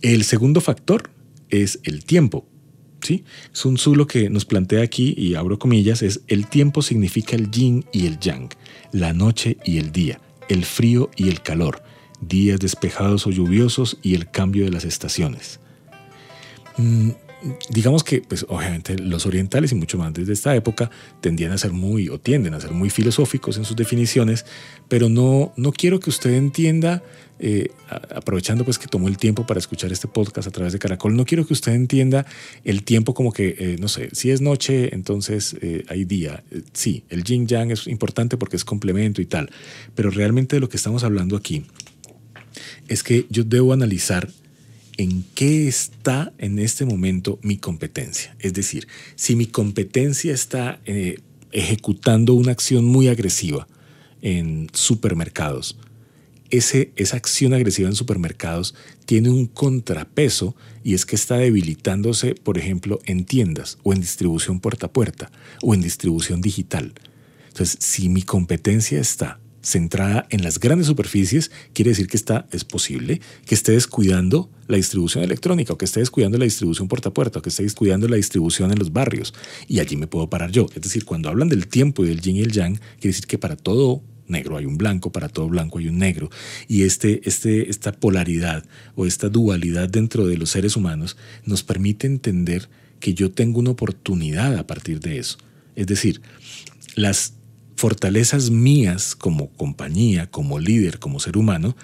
El 0.01 0.23
segundo 0.23 0.61
factor 0.61 1.11
es 1.49 1.79
el 1.83 2.05
tiempo. 2.05 2.47
¿Sí? 3.09 3.23
Sun 3.53 3.75
Tzu 3.75 3.95
lo 3.95 4.05
que 4.05 4.29
nos 4.29 4.45
plantea 4.45 4.83
aquí, 4.83 5.15
y 5.17 5.33
abro 5.33 5.57
comillas, 5.57 6.03
es 6.03 6.21
el 6.27 6.45
tiempo 6.45 6.83
significa 6.83 7.35
el 7.35 7.49
yin 7.49 7.85
y 7.91 8.05
el 8.05 8.19
yang, 8.19 8.49
la 8.91 9.13
noche 9.13 9.57
y 9.65 9.79
el 9.79 9.91
día, 9.91 10.19
el 10.47 10.63
frío 10.63 11.09
y 11.15 11.29
el 11.29 11.41
calor, 11.41 11.81
días 12.21 12.59
despejados 12.59 13.25
o 13.25 13.31
lluviosos 13.31 13.97
y 14.03 14.13
el 14.13 14.29
cambio 14.29 14.65
de 14.65 14.71
las 14.71 14.85
estaciones. 14.85 15.59
Mm, 16.77 17.09
digamos 17.69 18.03
que, 18.03 18.21
pues 18.21 18.45
obviamente 18.49 18.97
los 18.97 19.25
orientales 19.25 19.71
y 19.71 19.75
mucho 19.75 19.97
más 19.97 20.13
desde 20.13 20.33
esta 20.33 20.55
época 20.55 20.89
tendían 21.21 21.51
a 21.51 21.57
ser 21.57 21.71
muy 21.71 22.09
o 22.09 22.19
tienden 22.19 22.53
a 22.53 22.59
ser 22.59 22.71
muy 22.71 22.89
filosóficos 22.89 23.57
en 23.57 23.65
sus 23.65 23.75
definiciones, 23.75 24.45
pero 24.87 25.09
no, 25.09 25.53
no 25.55 25.71
quiero 25.71 25.99
que 25.99 26.09
usted 26.09 26.33
entienda, 26.33 27.03
eh, 27.39 27.71
aprovechando 28.13 28.65
pues 28.65 28.77
que 28.77 28.87
tomó 28.87 29.07
el 29.07 29.17
tiempo 29.17 29.45
para 29.45 29.59
escuchar 29.59 29.91
este 29.91 30.07
podcast 30.07 30.47
a 30.47 30.51
través 30.51 30.73
de 30.73 30.79
Caracol, 30.79 31.15
no 31.15 31.25
quiero 31.25 31.45
que 31.45 31.53
usted 31.53 31.73
entienda 31.73 32.25
el 32.65 32.83
tiempo 32.83 33.13
como 33.13 33.31
que, 33.31 33.55
eh, 33.57 33.75
no 33.79 33.87
sé, 33.87 34.09
si 34.11 34.31
es 34.31 34.41
noche, 34.41 34.93
entonces 34.93 35.55
eh, 35.61 35.85
hay 35.87 36.03
día. 36.05 36.43
sí, 36.73 37.03
el 37.09 37.23
yin 37.23 37.47
yang 37.47 37.71
es 37.71 37.87
importante 37.87 38.37
porque 38.37 38.57
es 38.57 38.65
complemento 38.65 39.21
y 39.21 39.25
tal, 39.25 39.49
pero 39.95 40.11
realmente 40.11 40.57
de 40.57 40.59
lo 40.59 40.69
que 40.69 40.77
estamos 40.77 41.03
hablando 41.03 41.37
aquí 41.37 41.65
es 42.87 43.03
que 43.03 43.25
yo 43.29 43.43
debo 43.43 43.71
analizar 43.71 44.29
en 44.99 45.23
qué 45.33 45.69
está 45.69 46.33
en 46.39 46.59
este 46.59 46.83
momento 46.83 47.39
mi 47.41 47.55
competencia. 47.55 48.35
Es 48.39 48.53
decir, 48.53 48.85
si 49.15 49.37
mi 49.37 49.45
competencia 49.45 50.33
está 50.33 50.81
eh, 50.85 51.19
ejecutando 51.53 52.33
una 52.33 52.51
acción 52.51 52.83
muy 52.83 53.07
agresiva 53.07 53.65
en 54.21 54.67
supermercados, 54.73 55.77
ese, 56.49 56.91
esa 56.97 57.15
acción 57.15 57.53
agresiva 57.53 57.87
en 57.87 57.95
supermercados 57.95 58.75
tiene 59.05 59.29
un 59.29 59.45
contrapeso 59.45 60.53
y 60.83 60.95
es 60.95 61.05
que 61.05 61.15
está 61.15 61.37
debilitándose, 61.37 62.35
por 62.35 62.57
ejemplo, 62.57 62.99
en 63.05 63.23
tiendas 63.23 63.77
o 63.83 63.93
en 63.93 64.01
distribución 64.01 64.59
puerta 64.59 64.87
a 64.87 64.91
puerta 64.91 65.31
o 65.61 65.73
en 65.73 65.79
distribución 65.79 66.41
digital. 66.41 66.93
Entonces, 67.47 67.77
si 67.79 68.09
mi 68.09 68.23
competencia 68.23 68.99
está 68.99 69.39
centrada 69.61 70.25
en 70.29 70.43
las 70.43 70.59
grandes 70.59 70.87
superficies, 70.87 71.51
quiere 71.73 71.89
decir 71.89 72.07
que 72.07 72.17
está, 72.17 72.47
es 72.51 72.63
posible 72.63 73.21
que 73.45 73.55
esté 73.55 73.73
descuidando 73.73 74.49
la 74.67 74.77
distribución 74.77 75.23
electrónica 75.23 75.73
o 75.73 75.77
que 75.77 75.85
esté 75.85 75.99
descuidando 75.99 76.37
la 76.37 76.45
distribución 76.45 76.87
puerta 76.87 77.09
a 77.09 77.13
puerta 77.13 77.39
o 77.39 77.41
que 77.41 77.49
esté 77.49 77.63
descuidando 77.63 78.07
la 78.07 78.15
distribución 78.15 78.71
en 78.71 78.79
los 78.79 78.93
barrios. 78.93 79.33
Y 79.67 79.79
allí 79.79 79.95
me 79.95 80.07
puedo 80.07 80.29
parar 80.29 80.51
yo. 80.51 80.67
Es 80.75 80.81
decir, 80.81 81.05
cuando 81.05 81.29
hablan 81.29 81.49
del 81.49 81.67
tiempo 81.67 82.05
y 82.05 82.09
del 82.09 82.21
yin 82.21 82.37
y 82.37 82.41
el 82.41 82.51
yang, 82.51 82.75
quiere 82.75 83.09
decir 83.09 83.25
que 83.25 83.37
para 83.37 83.55
todo 83.55 84.03
negro 84.27 84.57
hay 84.57 84.65
un 84.65 84.77
blanco, 84.77 85.11
para 85.11 85.27
todo 85.27 85.47
blanco 85.49 85.79
hay 85.79 85.87
un 85.87 85.97
negro. 85.97 86.29
Y 86.67 86.83
este, 86.83 87.21
este, 87.27 87.69
esta 87.69 87.91
polaridad 87.91 88.63
o 88.95 89.05
esta 89.05 89.29
dualidad 89.29 89.89
dentro 89.89 90.27
de 90.27 90.37
los 90.37 90.51
seres 90.51 90.75
humanos 90.75 91.17
nos 91.45 91.63
permite 91.63 92.07
entender 92.07 92.69
que 92.99 93.13
yo 93.13 93.31
tengo 93.31 93.59
una 93.59 93.71
oportunidad 93.71 94.55
a 94.57 94.67
partir 94.67 94.99
de 94.99 95.17
eso. 95.17 95.37
Es 95.75 95.87
decir, 95.87 96.21
las 96.95 97.33
fortalezas 97.79 98.51
mías 98.51 99.15
como 99.15 99.49
compañía, 99.53 100.29
como 100.29 100.59
líder, 100.59 100.99
como 100.99 101.19
ser 101.19 101.37
humano, 101.37 101.77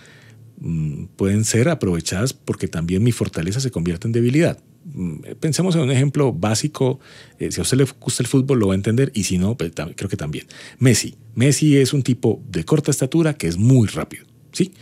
mm, 0.59 1.05
pueden 1.15 1.45
ser 1.45 1.69
aprovechadas 1.69 2.33
porque 2.33 2.67
también 2.67 3.01
mi 3.01 3.13
fortaleza 3.13 3.61
se 3.61 3.71
convierte 3.71 4.07
en 4.07 4.11
debilidad. 4.11 4.59
Mm, 4.93 5.21
pensemos 5.39 5.73
en 5.75 5.81
un 5.81 5.91
ejemplo 5.91 6.33
básico, 6.33 6.99
eh, 7.39 7.49
si 7.51 7.61
a 7.61 7.63
usted 7.63 7.77
le 7.77 7.87
gusta 7.99 8.23
el 8.23 8.27
fútbol 8.27 8.59
lo 8.59 8.67
va 8.67 8.73
a 8.73 8.75
entender 8.75 9.09
y 9.15 9.23
si 9.23 9.37
no, 9.37 9.55
pues, 9.55 9.71
creo 9.95 10.09
que 10.09 10.17
también. 10.17 10.45
Messi. 10.79 11.15
Messi 11.33 11.77
es 11.77 11.93
un 11.93 12.03
tipo 12.03 12.43
de 12.49 12.65
corta 12.65 12.91
estatura 12.91 13.33
que 13.33 13.47
es 13.47 13.57
muy 13.57 13.87
rápido, 13.87 14.25
¿sí? 14.51 14.73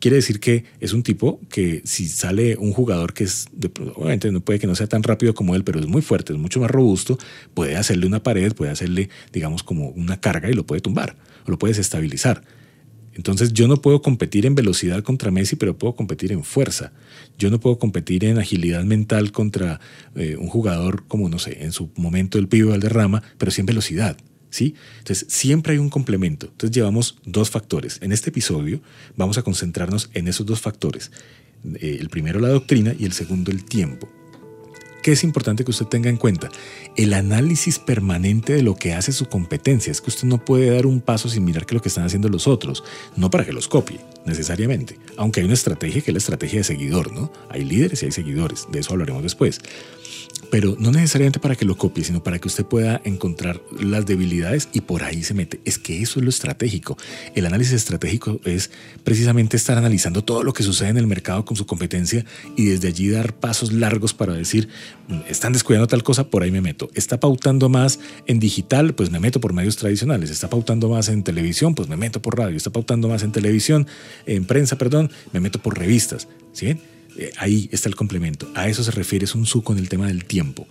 Quiere 0.00 0.16
decir 0.16 0.40
que 0.40 0.64
es 0.80 0.94
un 0.94 1.02
tipo 1.02 1.40
que 1.50 1.82
si 1.84 2.08
sale 2.08 2.56
un 2.56 2.72
jugador 2.72 3.12
que 3.12 3.24
es, 3.24 3.46
obviamente 3.94 4.32
no 4.32 4.40
puede 4.40 4.58
que 4.58 4.66
no 4.66 4.74
sea 4.74 4.86
tan 4.86 5.02
rápido 5.02 5.34
como 5.34 5.54
él, 5.54 5.62
pero 5.62 5.78
es 5.78 5.86
muy 5.86 6.00
fuerte, 6.00 6.32
es 6.32 6.38
mucho 6.38 6.58
más 6.58 6.70
robusto, 6.70 7.18
puede 7.52 7.76
hacerle 7.76 8.06
una 8.06 8.22
pared, 8.22 8.54
puede 8.54 8.70
hacerle, 8.70 9.10
digamos, 9.32 9.62
como 9.62 9.90
una 9.90 10.18
carga 10.18 10.50
y 10.50 10.54
lo 10.54 10.64
puede 10.64 10.80
tumbar, 10.80 11.16
o 11.46 11.50
lo 11.50 11.58
puede 11.58 11.72
desestabilizar. 11.72 12.42
Entonces 13.12 13.52
yo 13.52 13.68
no 13.68 13.82
puedo 13.82 14.00
competir 14.00 14.46
en 14.46 14.54
velocidad 14.54 15.02
contra 15.02 15.30
Messi, 15.30 15.56
pero 15.56 15.76
puedo 15.76 15.94
competir 15.94 16.32
en 16.32 16.44
fuerza. 16.44 16.92
Yo 17.38 17.50
no 17.50 17.60
puedo 17.60 17.78
competir 17.78 18.24
en 18.24 18.38
agilidad 18.38 18.84
mental 18.84 19.32
contra 19.32 19.80
eh, 20.14 20.36
un 20.38 20.48
jugador 20.48 21.04
como, 21.08 21.28
no 21.28 21.38
sé, 21.38 21.62
en 21.62 21.72
su 21.72 21.90
momento 21.96 22.38
el 22.38 22.48
pibe 22.48 22.70
Valderrama, 22.70 23.22
pero 23.36 23.50
sí 23.50 23.60
en 23.60 23.66
velocidad. 23.66 24.16
¿Sí? 24.50 24.74
Entonces, 24.98 25.26
siempre 25.28 25.72
hay 25.72 25.78
un 25.78 25.90
complemento. 25.90 26.46
Entonces, 26.46 26.74
llevamos 26.74 27.16
dos 27.24 27.50
factores. 27.50 27.98
En 28.02 28.12
este 28.12 28.30
episodio 28.30 28.80
vamos 29.16 29.38
a 29.38 29.42
concentrarnos 29.42 30.10
en 30.14 30.28
esos 30.28 30.46
dos 30.46 30.60
factores. 30.60 31.10
Eh, 31.64 31.98
el 32.00 32.08
primero, 32.08 32.40
la 32.40 32.48
doctrina, 32.48 32.94
y 32.98 33.04
el 33.04 33.12
segundo, 33.12 33.50
el 33.50 33.64
tiempo. 33.64 34.08
¿Qué 35.02 35.12
es 35.12 35.24
importante 35.24 35.64
que 35.64 35.70
usted 35.70 35.86
tenga 35.86 36.10
en 36.10 36.18
cuenta? 36.18 36.50
El 36.94 37.14
análisis 37.14 37.78
permanente 37.78 38.52
de 38.52 38.62
lo 38.62 38.74
que 38.74 38.92
hace 38.92 39.12
su 39.12 39.26
competencia. 39.26 39.90
Es 39.90 40.02
que 40.02 40.10
usted 40.10 40.28
no 40.28 40.44
puede 40.44 40.70
dar 40.70 40.84
un 40.84 41.00
paso 41.00 41.30
sin 41.30 41.44
mirar 41.44 41.64
qué 41.64 41.74
es 41.74 41.76
lo 41.76 41.82
que 41.82 41.88
están 41.88 42.04
haciendo 42.04 42.28
los 42.28 42.46
otros. 42.46 42.84
No 43.16 43.30
para 43.30 43.46
que 43.46 43.52
los 43.54 43.66
copie, 43.66 43.98
necesariamente. 44.26 44.98
Aunque 45.16 45.40
hay 45.40 45.46
una 45.46 45.54
estrategia 45.54 46.02
que 46.02 46.10
es 46.10 46.14
la 46.14 46.18
estrategia 46.18 46.58
de 46.58 46.64
seguidor, 46.64 47.12
¿no? 47.12 47.32
Hay 47.48 47.64
líderes 47.64 48.02
y 48.02 48.06
hay 48.06 48.12
seguidores. 48.12 48.66
De 48.70 48.80
eso 48.80 48.92
hablaremos 48.92 49.22
después 49.22 49.60
pero 50.50 50.76
no 50.78 50.90
necesariamente 50.90 51.38
para 51.38 51.56
que 51.56 51.64
lo 51.64 51.76
copie, 51.76 52.04
sino 52.04 52.22
para 52.22 52.38
que 52.38 52.48
usted 52.48 52.64
pueda 52.64 53.00
encontrar 53.04 53.60
las 53.80 54.04
debilidades 54.04 54.68
y 54.72 54.80
por 54.80 55.04
ahí 55.04 55.22
se 55.22 55.34
mete. 55.34 55.60
Es 55.64 55.78
que 55.78 56.02
eso 56.02 56.18
es 56.18 56.24
lo 56.24 56.30
estratégico. 56.30 56.96
El 57.34 57.46
análisis 57.46 57.74
estratégico 57.74 58.40
es 58.44 58.70
precisamente 59.04 59.56
estar 59.56 59.78
analizando 59.78 60.24
todo 60.24 60.42
lo 60.42 60.52
que 60.52 60.62
sucede 60.62 60.88
en 60.88 60.98
el 60.98 61.06
mercado 61.06 61.44
con 61.44 61.56
su 61.56 61.66
competencia 61.66 62.24
y 62.56 62.66
desde 62.66 62.88
allí 62.88 63.08
dar 63.08 63.34
pasos 63.34 63.72
largos 63.72 64.12
para 64.12 64.34
decir, 64.34 64.68
mm, 65.08 65.20
están 65.28 65.52
descuidando 65.52 65.86
tal 65.86 66.02
cosa, 66.02 66.28
por 66.28 66.42
ahí 66.42 66.50
me 66.50 66.60
meto. 66.60 66.90
Está 66.94 67.20
pautando 67.20 67.68
más 67.68 68.00
en 68.26 68.40
digital, 68.40 68.94
pues 68.94 69.10
me 69.10 69.20
meto 69.20 69.40
por 69.40 69.52
medios 69.52 69.76
tradicionales. 69.76 70.30
Está 70.30 70.50
pautando 70.50 70.88
más 70.88 71.08
en 71.08 71.22
televisión, 71.22 71.74
pues 71.74 71.88
me 71.88 71.96
meto 71.96 72.20
por 72.20 72.36
radio. 72.36 72.56
Está 72.56 72.70
pautando 72.70 73.08
más 73.08 73.22
en 73.22 73.32
televisión, 73.32 73.86
en 74.26 74.44
prensa, 74.44 74.76
perdón, 74.76 75.10
me 75.32 75.40
meto 75.40 75.60
por 75.60 75.78
revistas. 75.78 76.28
¿Sí? 76.52 76.76
Eh, 77.16 77.32
ahí 77.38 77.68
está 77.72 77.88
el 77.88 77.96
complemento. 77.96 78.48
A 78.54 78.68
eso 78.68 78.82
se 78.82 78.90
refiere 78.90 79.26
Sun 79.26 79.44
Tzu 79.44 79.62
con 79.62 79.78
el 79.78 79.88
tema 79.88 80.06
del 80.06 80.24
tiempo. 80.24 80.66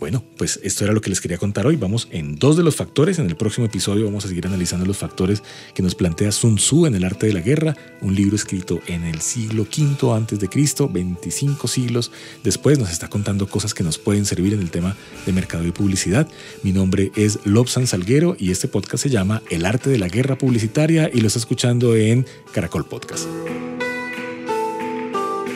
Bueno, 0.00 0.24
pues 0.36 0.58
esto 0.62 0.84
era 0.84 0.92
lo 0.92 1.00
que 1.00 1.08
les 1.08 1.20
quería 1.20 1.38
contar 1.38 1.66
hoy. 1.66 1.76
Vamos 1.76 2.08
en 2.10 2.36
dos 2.36 2.56
de 2.56 2.62
los 2.62 2.76
factores. 2.76 3.18
En 3.18 3.26
el 3.26 3.36
próximo 3.36 3.66
episodio 3.66 4.04
vamos 4.04 4.24
a 4.24 4.28
seguir 4.28 4.46
analizando 4.46 4.84
los 4.84 4.98
factores 4.98 5.42
que 5.72 5.82
nos 5.82 5.94
plantea 5.94 6.32
Sun 6.32 6.56
Tzu 6.56 6.86
en 6.86 6.94
el 6.94 7.04
arte 7.04 7.26
de 7.26 7.32
la 7.32 7.40
guerra, 7.40 7.76
un 8.00 8.14
libro 8.14 8.34
escrito 8.34 8.80
en 8.86 9.04
el 9.04 9.20
siglo 9.20 9.62
V 9.62 10.12
antes 10.14 10.40
de 10.40 10.48
Cristo, 10.48 10.88
25 10.88 11.68
siglos 11.68 12.10
después. 12.42 12.78
Nos 12.78 12.90
está 12.90 13.08
contando 13.08 13.48
cosas 13.48 13.72
que 13.72 13.84
nos 13.84 13.98
pueden 13.98 14.26
servir 14.26 14.52
en 14.52 14.60
el 14.60 14.70
tema 14.70 14.96
de 15.26 15.32
mercado 15.32 15.64
y 15.66 15.70
publicidad. 15.70 16.28
Mi 16.62 16.72
nombre 16.72 17.12
es 17.14 17.38
Lobsan 17.44 17.86
Salguero 17.86 18.36
y 18.38 18.50
este 18.50 18.68
podcast 18.68 19.04
se 19.04 19.10
llama 19.10 19.42
El 19.48 19.64
arte 19.64 19.90
de 19.90 19.98
la 19.98 20.08
guerra 20.08 20.36
publicitaria 20.36 21.10
y 21.12 21.20
lo 21.20 21.28
está 21.28 21.38
escuchando 21.38 21.94
en 21.94 22.26
Caracol 22.52 22.84
Podcast. 22.84 23.28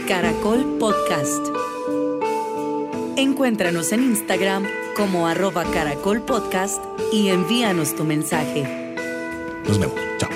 Caracol 0.08 0.78
Podcast. 0.80 1.46
Encuéntranos 3.18 3.92
en 3.92 4.04
Instagram 4.04 4.64
como 4.96 5.26
arroba 5.26 5.64
Caracol 5.64 6.22
Podcast 6.22 6.82
y 7.12 7.28
envíanos 7.28 7.94
tu 7.94 8.04
mensaje. 8.04 8.94
Nos 9.66 9.78
vemos. 9.78 9.96
Chao. 10.16 10.30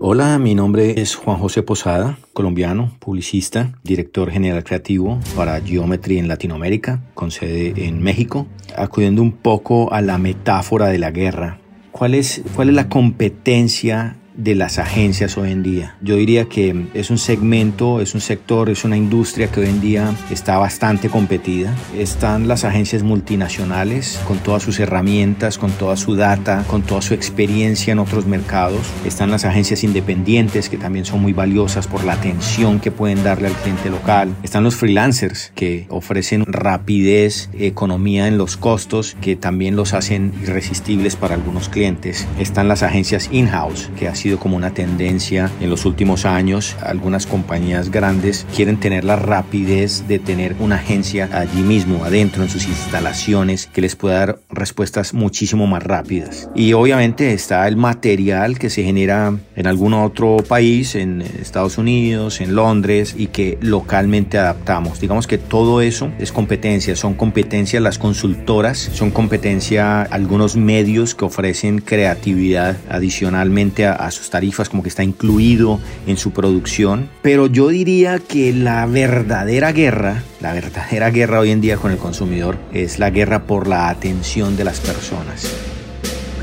Hola, 0.00 0.40
mi 0.40 0.56
nombre 0.56 1.00
es 1.00 1.14
Juan 1.14 1.38
José 1.38 1.62
Posada, 1.62 2.18
colombiano, 2.32 2.90
publicista, 2.98 3.78
director 3.84 4.32
general 4.32 4.64
creativo 4.64 5.20
para 5.36 5.60
Geometry 5.60 6.18
en 6.18 6.26
Latinoamérica, 6.26 7.04
con 7.14 7.30
sede 7.30 7.86
en 7.86 8.02
México, 8.02 8.48
acudiendo 8.76 9.22
un 9.22 9.30
poco 9.30 9.92
a 9.92 10.02
la 10.02 10.18
metáfora 10.18 10.88
de 10.88 10.98
la 10.98 11.12
guerra. 11.12 11.60
¿Cuál 11.92 12.14
es, 12.14 12.42
cuál 12.56 12.70
es 12.70 12.74
la 12.74 12.88
competencia 12.88 14.16
de 14.36 14.54
las 14.54 14.78
agencias 14.78 15.38
hoy 15.38 15.52
en 15.52 15.62
día. 15.62 15.96
Yo 16.00 16.16
diría 16.16 16.46
que 16.46 16.86
es 16.94 17.10
un 17.10 17.18
segmento, 17.18 18.00
es 18.00 18.14
un 18.14 18.20
sector, 18.20 18.68
es 18.70 18.84
una 18.84 18.96
industria 18.96 19.50
que 19.50 19.60
hoy 19.60 19.68
en 19.68 19.80
día 19.80 20.14
está 20.30 20.58
bastante 20.58 21.08
competida. 21.08 21.74
Están 21.96 22.48
las 22.48 22.64
agencias 22.64 23.02
multinacionales 23.02 24.20
con 24.26 24.38
todas 24.38 24.62
sus 24.62 24.80
herramientas, 24.80 25.58
con 25.58 25.70
toda 25.72 25.96
su 25.96 26.16
data, 26.16 26.64
con 26.66 26.82
toda 26.82 27.02
su 27.02 27.14
experiencia 27.14 27.92
en 27.92 27.98
otros 28.00 28.26
mercados. 28.26 28.80
Están 29.04 29.30
las 29.30 29.44
agencias 29.44 29.84
independientes 29.84 30.68
que 30.68 30.78
también 30.78 31.04
son 31.04 31.22
muy 31.22 31.32
valiosas 31.32 31.86
por 31.86 32.04
la 32.04 32.14
atención 32.14 32.80
que 32.80 32.90
pueden 32.90 33.22
darle 33.22 33.48
al 33.48 33.54
cliente 33.54 33.90
local. 33.90 34.34
Están 34.42 34.64
los 34.64 34.74
freelancers 34.74 35.52
que 35.54 35.86
ofrecen 35.90 36.44
rapidez, 36.46 37.50
economía 37.58 38.26
en 38.26 38.38
los 38.38 38.56
costos 38.56 39.16
que 39.20 39.36
también 39.36 39.76
los 39.76 39.94
hacen 39.94 40.32
irresistibles 40.42 41.16
para 41.16 41.34
algunos 41.34 41.68
clientes. 41.68 42.26
Están 42.38 42.68
las 42.68 42.82
agencias 42.82 43.28
in-house 43.30 43.90
que 43.98 44.08
hacen 44.08 44.23
sido 44.24 44.38
como 44.38 44.56
una 44.56 44.72
tendencia 44.72 45.50
en 45.60 45.68
los 45.68 45.84
últimos 45.84 46.24
años. 46.24 46.76
Algunas 46.80 47.26
compañías 47.26 47.90
grandes 47.90 48.46
quieren 48.56 48.80
tener 48.80 49.04
la 49.04 49.16
rapidez 49.16 50.08
de 50.08 50.18
tener 50.18 50.56
una 50.60 50.76
agencia 50.76 51.28
allí 51.30 51.60
mismo, 51.60 52.06
adentro, 52.06 52.42
en 52.42 52.48
sus 52.48 52.66
instalaciones, 52.66 53.66
que 53.66 53.82
les 53.82 53.96
pueda 53.96 54.20
dar 54.20 54.38
respuestas 54.48 55.12
muchísimo 55.12 55.66
más 55.66 55.82
rápidas. 55.82 56.48
Y 56.54 56.72
obviamente 56.72 57.34
está 57.34 57.68
el 57.68 57.76
material 57.76 58.58
que 58.58 58.70
se 58.70 58.82
genera 58.82 59.36
en 59.56 59.66
algún 59.66 59.92
otro 59.92 60.38
país, 60.38 60.94
en 60.94 61.20
Estados 61.20 61.76
Unidos, 61.76 62.40
en 62.40 62.54
Londres, 62.54 63.14
y 63.18 63.26
que 63.26 63.58
localmente 63.60 64.38
adaptamos. 64.38 65.00
Digamos 65.00 65.26
que 65.26 65.36
todo 65.36 65.82
eso 65.82 66.10
es 66.18 66.32
competencia, 66.32 66.96
son 66.96 67.12
competencias 67.12 67.82
las 67.82 67.98
consultoras, 67.98 68.78
son 68.78 69.10
competencia 69.10 70.00
algunos 70.00 70.56
medios 70.56 71.14
que 71.14 71.26
ofrecen 71.26 71.80
creatividad 71.80 72.78
adicionalmente 72.88 73.84
a, 73.86 73.92
a 73.92 74.13
sus 74.14 74.30
tarifas, 74.30 74.68
como 74.68 74.82
que 74.82 74.88
está 74.88 75.04
incluido 75.04 75.80
en 76.06 76.16
su 76.16 76.32
producción. 76.32 77.08
Pero 77.22 77.46
yo 77.46 77.68
diría 77.68 78.18
que 78.18 78.52
la 78.52 78.86
verdadera 78.86 79.72
guerra, 79.72 80.22
la 80.40 80.52
verdadera 80.52 81.10
guerra 81.10 81.40
hoy 81.40 81.50
en 81.50 81.60
día 81.60 81.76
con 81.76 81.90
el 81.90 81.98
consumidor 81.98 82.58
es 82.72 82.98
la 82.98 83.10
guerra 83.10 83.46
por 83.46 83.66
la 83.66 83.88
atención 83.88 84.56
de 84.56 84.64
las 84.64 84.80
personas 84.80 85.52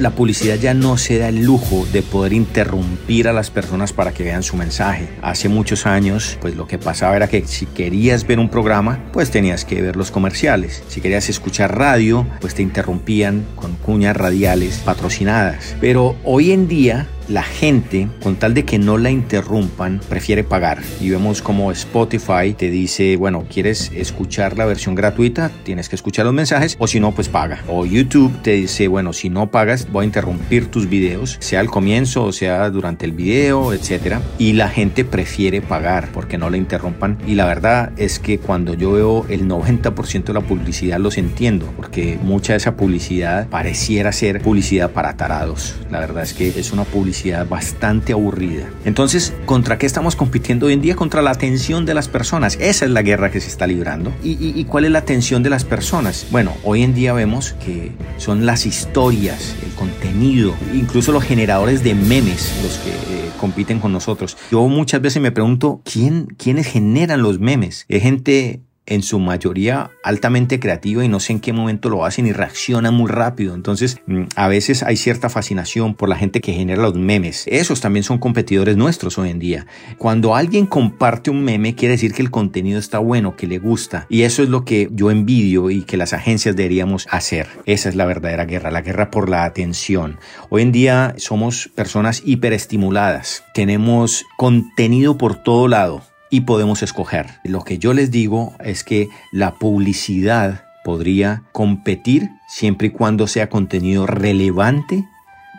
la 0.01 0.09
publicidad 0.09 0.55
ya 0.55 0.73
no 0.73 0.97
se 0.97 1.19
da 1.19 1.29
el 1.29 1.43
lujo 1.43 1.85
de 1.93 2.01
poder 2.01 2.33
interrumpir 2.33 3.27
a 3.27 3.33
las 3.33 3.51
personas 3.51 3.93
para 3.93 4.11
que 4.11 4.23
vean 4.23 4.41
su 4.41 4.57
mensaje. 4.57 5.07
Hace 5.21 5.47
muchos 5.47 5.85
años, 5.85 6.39
pues 6.41 6.55
lo 6.55 6.65
que 6.65 6.79
pasaba 6.79 7.15
era 7.15 7.27
que 7.27 7.45
si 7.45 7.67
querías 7.67 8.25
ver 8.25 8.39
un 8.39 8.49
programa, 8.49 8.99
pues 9.13 9.29
tenías 9.29 9.63
que 9.63 9.79
ver 9.79 9.95
los 9.95 10.09
comerciales. 10.09 10.83
Si 10.87 11.01
querías 11.01 11.29
escuchar 11.29 11.77
radio, 11.77 12.25
pues 12.39 12.55
te 12.55 12.63
interrumpían 12.63 13.45
con 13.55 13.75
cuñas 13.75 14.17
radiales 14.17 14.79
patrocinadas. 14.79 15.75
Pero 15.79 16.15
hoy 16.23 16.51
en 16.51 16.67
día 16.67 17.07
la 17.31 17.43
gente, 17.43 18.09
con 18.21 18.35
tal 18.35 18.53
de 18.53 18.65
que 18.65 18.77
no 18.77 18.97
la 18.97 19.09
interrumpan, 19.09 20.01
prefiere 20.09 20.43
pagar. 20.43 20.79
Y 20.99 21.09
vemos 21.09 21.41
como 21.41 21.71
Spotify 21.71 22.53
te 22.57 22.69
dice, 22.69 23.15
bueno, 23.15 23.45
¿quieres 23.49 23.89
escuchar 23.95 24.57
la 24.57 24.65
versión 24.65 24.95
gratuita? 24.95 25.49
Tienes 25.63 25.87
que 25.87 25.95
escuchar 25.95 26.25
los 26.25 26.33
mensajes 26.33 26.75
o 26.77 26.87
si 26.87 26.99
no, 26.99 27.13
pues 27.13 27.29
paga. 27.29 27.63
O 27.69 27.85
YouTube 27.85 28.41
te 28.41 28.51
dice, 28.51 28.89
bueno, 28.89 29.13
si 29.13 29.29
no 29.29 29.49
pagas, 29.49 29.89
voy 29.89 30.03
a 30.03 30.05
interrumpir 30.05 30.69
tus 30.69 30.89
videos, 30.89 31.37
sea 31.39 31.61
al 31.61 31.69
comienzo 31.69 32.23
o 32.23 32.33
sea 32.33 32.69
durante 32.69 33.05
el 33.05 33.13
video, 33.13 33.71
etc. 33.73 34.17
Y 34.37 34.53
la 34.53 34.67
gente 34.67 35.05
prefiere 35.05 35.61
pagar 35.61 36.09
porque 36.13 36.37
no 36.37 36.49
la 36.49 36.57
interrumpan. 36.57 37.17
Y 37.25 37.35
la 37.35 37.45
verdad 37.45 37.93
es 37.95 38.19
que 38.19 38.39
cuando 38.39 38.73
yo 38.73 38.91
veo 38.91 39.25
el 39.29 39.47
90% 39.47 40.25
de 40.25 40.33
la 40.33 40.41
publicidad 40.41 40.99
los 40.99 41.17
entiendo, 41.17 41.71
porque 41.77 42.19
mucha 42.21 42.53
de 42.53 42.57
esa 42.57 42.75
publicidad 42.75 43.47
pareciera 43.47 44.11
ser 44.11 44.41
publicidad 44.41 44.91
para 44.91 45.15
tarados. 45.15 45.75
La 45.89 45.99
verdad 45.99 46.23
es 46.23 46.33
que 46.33 46.49
es 46.49 46.73
una 46.73 46.83
publicidad 46.83 47.20
bastante 47.49 48.13
aburrida. 48.13 48.69
Entonces, 48.85 49.33
¿contra 49.45 49.77
qué 49.77 49.85
estamos 49.85 50.15
compitiendo 50.15 50.65
hoy 50.65 50.73
en 50.73 50.81
día? 50.81 50.95
Contra 50.95 51.21
la 51.21 51.31
atención 51.31 51.85
de 51.85 51.93
las 51.93 52.07
personas. 52.07 52.57
Esa 52.59 52.85
es 52.85 52.91
la 52.91 53.01
guerra 53.01 53.31
que 53.31 53.39
se 53.39 53.47
está 53.47 53.67
librando. 53.67 54.11
¿Y, 54.23 54.63
cuál 54.65 54.85
es 54.85 54.91
la 54.91 54.99
atención 54.99 55.43
de 55.43 55.49
las 55.49 55.63
personas? 55.65 56.27
Bueno, 56.31 56.53
hoy 56.63 56.83
en 56.83 56.93
día 56.93 57.13
vemos 57.13 57.53
que 57.63 57.91
son 58.17 58.45
las 58.45 58.65
historias, 58.65 59.55
el 59.63 59.71
contenido, 59.73 60.53
incluso 60.73 61.11
los 61.11 61.23
generadores 61.23 61.83
de 61.83 61.93
memes 61.95 62.53
los 62.63 62.77
que 62.79 62.89
eh, 62.89 63.29
compiten 63.39 63.79
con 63.79 63.91
nosotros. 63.91 64.37
Yo 64.51 64.67
muchas 64.67 65.01
veces 65.01 65.21
me 65.21 65.31
pregunto, 65.31 65.81
¿quién, 65.83 66.27
¿quiénes 66.37 66.67
generan 66.67 67.21
los 67.21 67.39
memes? 67.39 67.85
Es 67.87 68.01
gente 68.03 68.61
en 68.91 69.03
su 69.03 69.19
mayoría 69.19 69.91
altamente 70.03 70.59
creativa 70.59 71.05
y 71.05 71.07
no 71.07 71.21
sé 71.21 71.31
en 71.31 71.39
qué 71.39 71.53
momento 71.53 71.89
lo 71.89 72.03
hacen 72.03 72.27
y 72.27 72.33
reaccionan 72.33 72.93
muy 72.93 73.09
rápido. 73.09 73.55
Entonces, 73.55 74.01
mm, 74.05 74.23
a 74.35 74.49
veces 74.49 74.83
hay 74.83 74.97
cierta 74.97 75.29
fascinación 75.29 75.95
por 75.95 76.09
la 76.09 76.17
gente 76.17 76.41
que 76.41 76.51
genera 76.51 76.81
los 76.81 76.95
memes. 76.95 77.45
Esos 77.47 77.79
también 77.79 78.03
son 78.03 78.17
competidores 78.17 78.75
nuestros 78.75 79.17
hoy 79.17 79.29
en 79.29 79.39
día. 79.39 79.65
Cuando 79.97 80.35
alguien 80.35 80.65
comparte 80.65 81.31
un 81.31 81.41
meme, 81.41 81.73
quiere 81.73 81.93
decir 81.93 82.13
que 82.13 82.21
el 82.21 82.31
contenido 82.31 82.79
está 82.79 82.99
bueno, 82.99 83.37
que 83.37 83.47
le 83.47 83.59
gusta. 83.59 84.07
Y 84.09 84.23
eso 84.23 84.43
es 84.43 84.49
lo 84.49 84.65
que 84.65 84.89
yo 84.91 85.09
envidio 85.09 85.69
y 85.69 85.83
que 85.83 85.95
las 85.95 86.11
agencias 86.11 86.57
deberíamos 86.57 87.07
hacer. 87.11 87.47
Esa 87.65 87.87
es 87.87 87.95
la 87.95 88.05
verdadera 88.05 88.43
guerra, 88.43 88.71
la 88.71 88.81
guerra 88.81 89.09
por 89.09 89.29
la 89.29 89.45
atención. 89.45 90.19
Hoy 90.49 90.63
en 90.63 90.73
día 90.73 91.15
somos 91.15 91.69
personas 91.73 92.23
hiperestimuladas. 92.25 93.45
Tenemos 93.53 94.25
contenido 94.35 95.17
por 95.17 95.41
todo 95.41 95.69
lado 95.69 96.10
y 96.31 96.41
podemos 96.41 96.81
escoger. 96.81 97.27
Lo 97.43 97.63
que 97.63 97.77
yo 97.77 97.93
les 97.93 98.09
digo 98.09 98.55
es 98.63 98.83
que 98.83 99.09
la 99.31 99.55
publicidad 99.55 100.63
podría 100.83 101.43
competir 101.51 102.31
siempre 102.47 102.87
y 102.87 102.89
cuando 102.91 103.27
sea 103.27 103.49
contenido 103.49 104.07
relevante, 104.07 105.05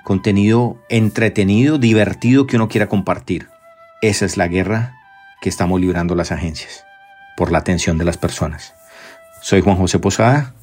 contenido 0.02 0.78
entretenido, 0.88 1.78
divertido 1.78 2.48
que 2.48 2.56
uno 2.56 2.68
quiera 2.68 2.88
compartir. 2.88 3.48
Esa 4.00 4.24
es 4.24 4.36
la 4.36 4.48
guerra 4.48 4.96
que 5.40 5.48
estamos 5.48 5.80
librando 5.80 6.16
las 6.16 6.32
agencias 6.32 6.84
por 7.36 7.52
la 7.52 7.58
atención 7.58 7.98
de 7.98 8.04
las 8.04 8.16
personas. 8.16 8.74
Soy 9.42 9.60
Juan 9.60 9.76
José 9.76 9.98
Posada 9.98 10.54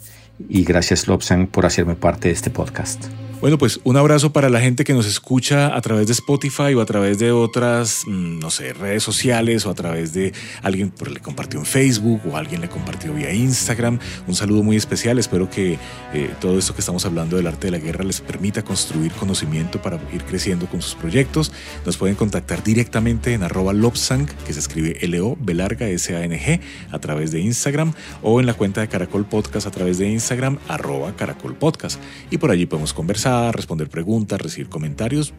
y 0.50 0.64
gracias 0.64 1.08
Lobsang 1.08 1.48
por 1.48 1.66
hacerme 1.66 1.96
parte 1.96 2.30
de 2.30 2.34
este 2.34 2.50
podcast. 2.50 3.06
Bueno, 3.42 3.58
pues 3.58 3.80
un 3.86 3.96
abrazo 3.96 4.34
para 4.34 4.50
la 4.50 4.60
gente 4.60 4.84
que 4.84 4.94
nos 4.94 5.06
escucha 5.06 5.74
a 5.74 5.80
través 5.80 6.08
de 6.08 6.12
Spotify 6.12 6.74
o 6.76 6.82
a 6.82 6.86
través 6.86 7.20
de 7.20 7.32
otras, 7.32 8.04
mm, 8.06 8.38
no 8.38 8.50
sé, 8.52 8.74
redes 8.74 9.02
sociales 9.02 9.66
o 9.66 9.70
a 9.70 9.76
través 9.76 10.12
de 10.12 10.34
alguien 10.62 10.92
que 10.92 11.10
le 11.10 11.22
compartió 11.22 11.58
en 11.58 11.66
Facebook 11.66 12.20
o 12.30 12.36
alguien 12.36 12.60
le 12.60 12.68
compartió 12.68 13.14
vía 13.14 13.34
Instagram. 13.34 13.98
Un 14.28 14.36
saludo 14.36 14.62
muy 14.62 14.76
especial. 14.76 15.20
Espero 15.20 15.50
que 15.50 15.78
eh, 16.14 16.30
todo 16.42 16.60
esto 16.60 16.74
que 16.74 16.82
estamos 16.82 17.06
hablando 17.06 17.38
del 17.38 17.48
arte 17.48 17.68
de 17.68 17.72
la 17.72 17.78
guerra 17.78 18.04
les 18.04 18.20
permita 18.20 18.62
construir 18.62 19.14
conocimiento 19.14 19.82
para 19.82 20.02
ir 20.12 20.26
creciendo 20.26 20.66
con 20.66 20.82
sus 20.82 20.96
proyectos. 20.96 21.54
Nos 21.86 21.96
pueden 21.96 22.18
contactar 22.18 22.62
directamente 22.62 23.34
en 23.34 23.44
arroba 23.44 23.72
lobsang, 23.72 24.28
que 24.46 24.52
se 24.52 24.60
escribe 24.60 24.98
L-O, 25.00 25.38
larga, 25.54 25.88
S-A-N-G, 25.88 26.60
a 26.92 27.00
través 27.00 27.32
de 27.32 27.40
Instagram 27.40 27.94
o 28.22 28.42
en 28.42 28.48
la 28.48 28.54
cuenta 28.54 28.82
de 28.82 28.90
Caracol 28.90 29.24
Podcast 29.24 29.66
a 29.66 29.72
través 29.72 29.98
de 29.98 30.10
Instagram, 30.10 30.58
arroba 30.68 31.16
Caracol 31.16 31.56
Podcast. 31.56 32.02
Y 32.32 32.38
por 32.38 32.52
allí 32.52 32.66
podemos 32.66 32.94
conversar 32.94 33.29
responder 33.52 33.90
preguntas, 33.90 34.42
recibir 34.42 34.70
comentarios. 34.70 35.34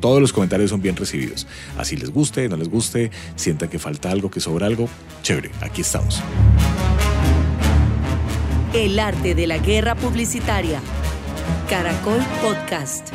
Todos 0.00 0.20
los 0.20 0.32
comentarios 0.32 0.70
son 0.70 0.80
bien 0.80 0.96
recibidos. 0.96 1.46
Así 1.76 1.96
les 1.96 2.10
guste, 2.10 2.48
no 2.48 2.56
les 2.56 2.68
guste, 2.68 3.10
sientan 3.36 3.68
que 3.68 3.78
falta 3.78 4.10
algo, 4.10 4.30
que 4.30 4.40
sobra 4.40 4.66
algo. 4.66 4.88
Chévere, 5.22 5.50
aquí 5.60 5.82
estamos. 5.82 6.22
El 8.74 8.98
arte 8.98 9.34
de 9.34 9.46
la 9.46 9.58
guerra 9.58 9.94
publicitaria. 9.94 10.80
Caracol 11.68 12.20
Podcast. 12.40 13.08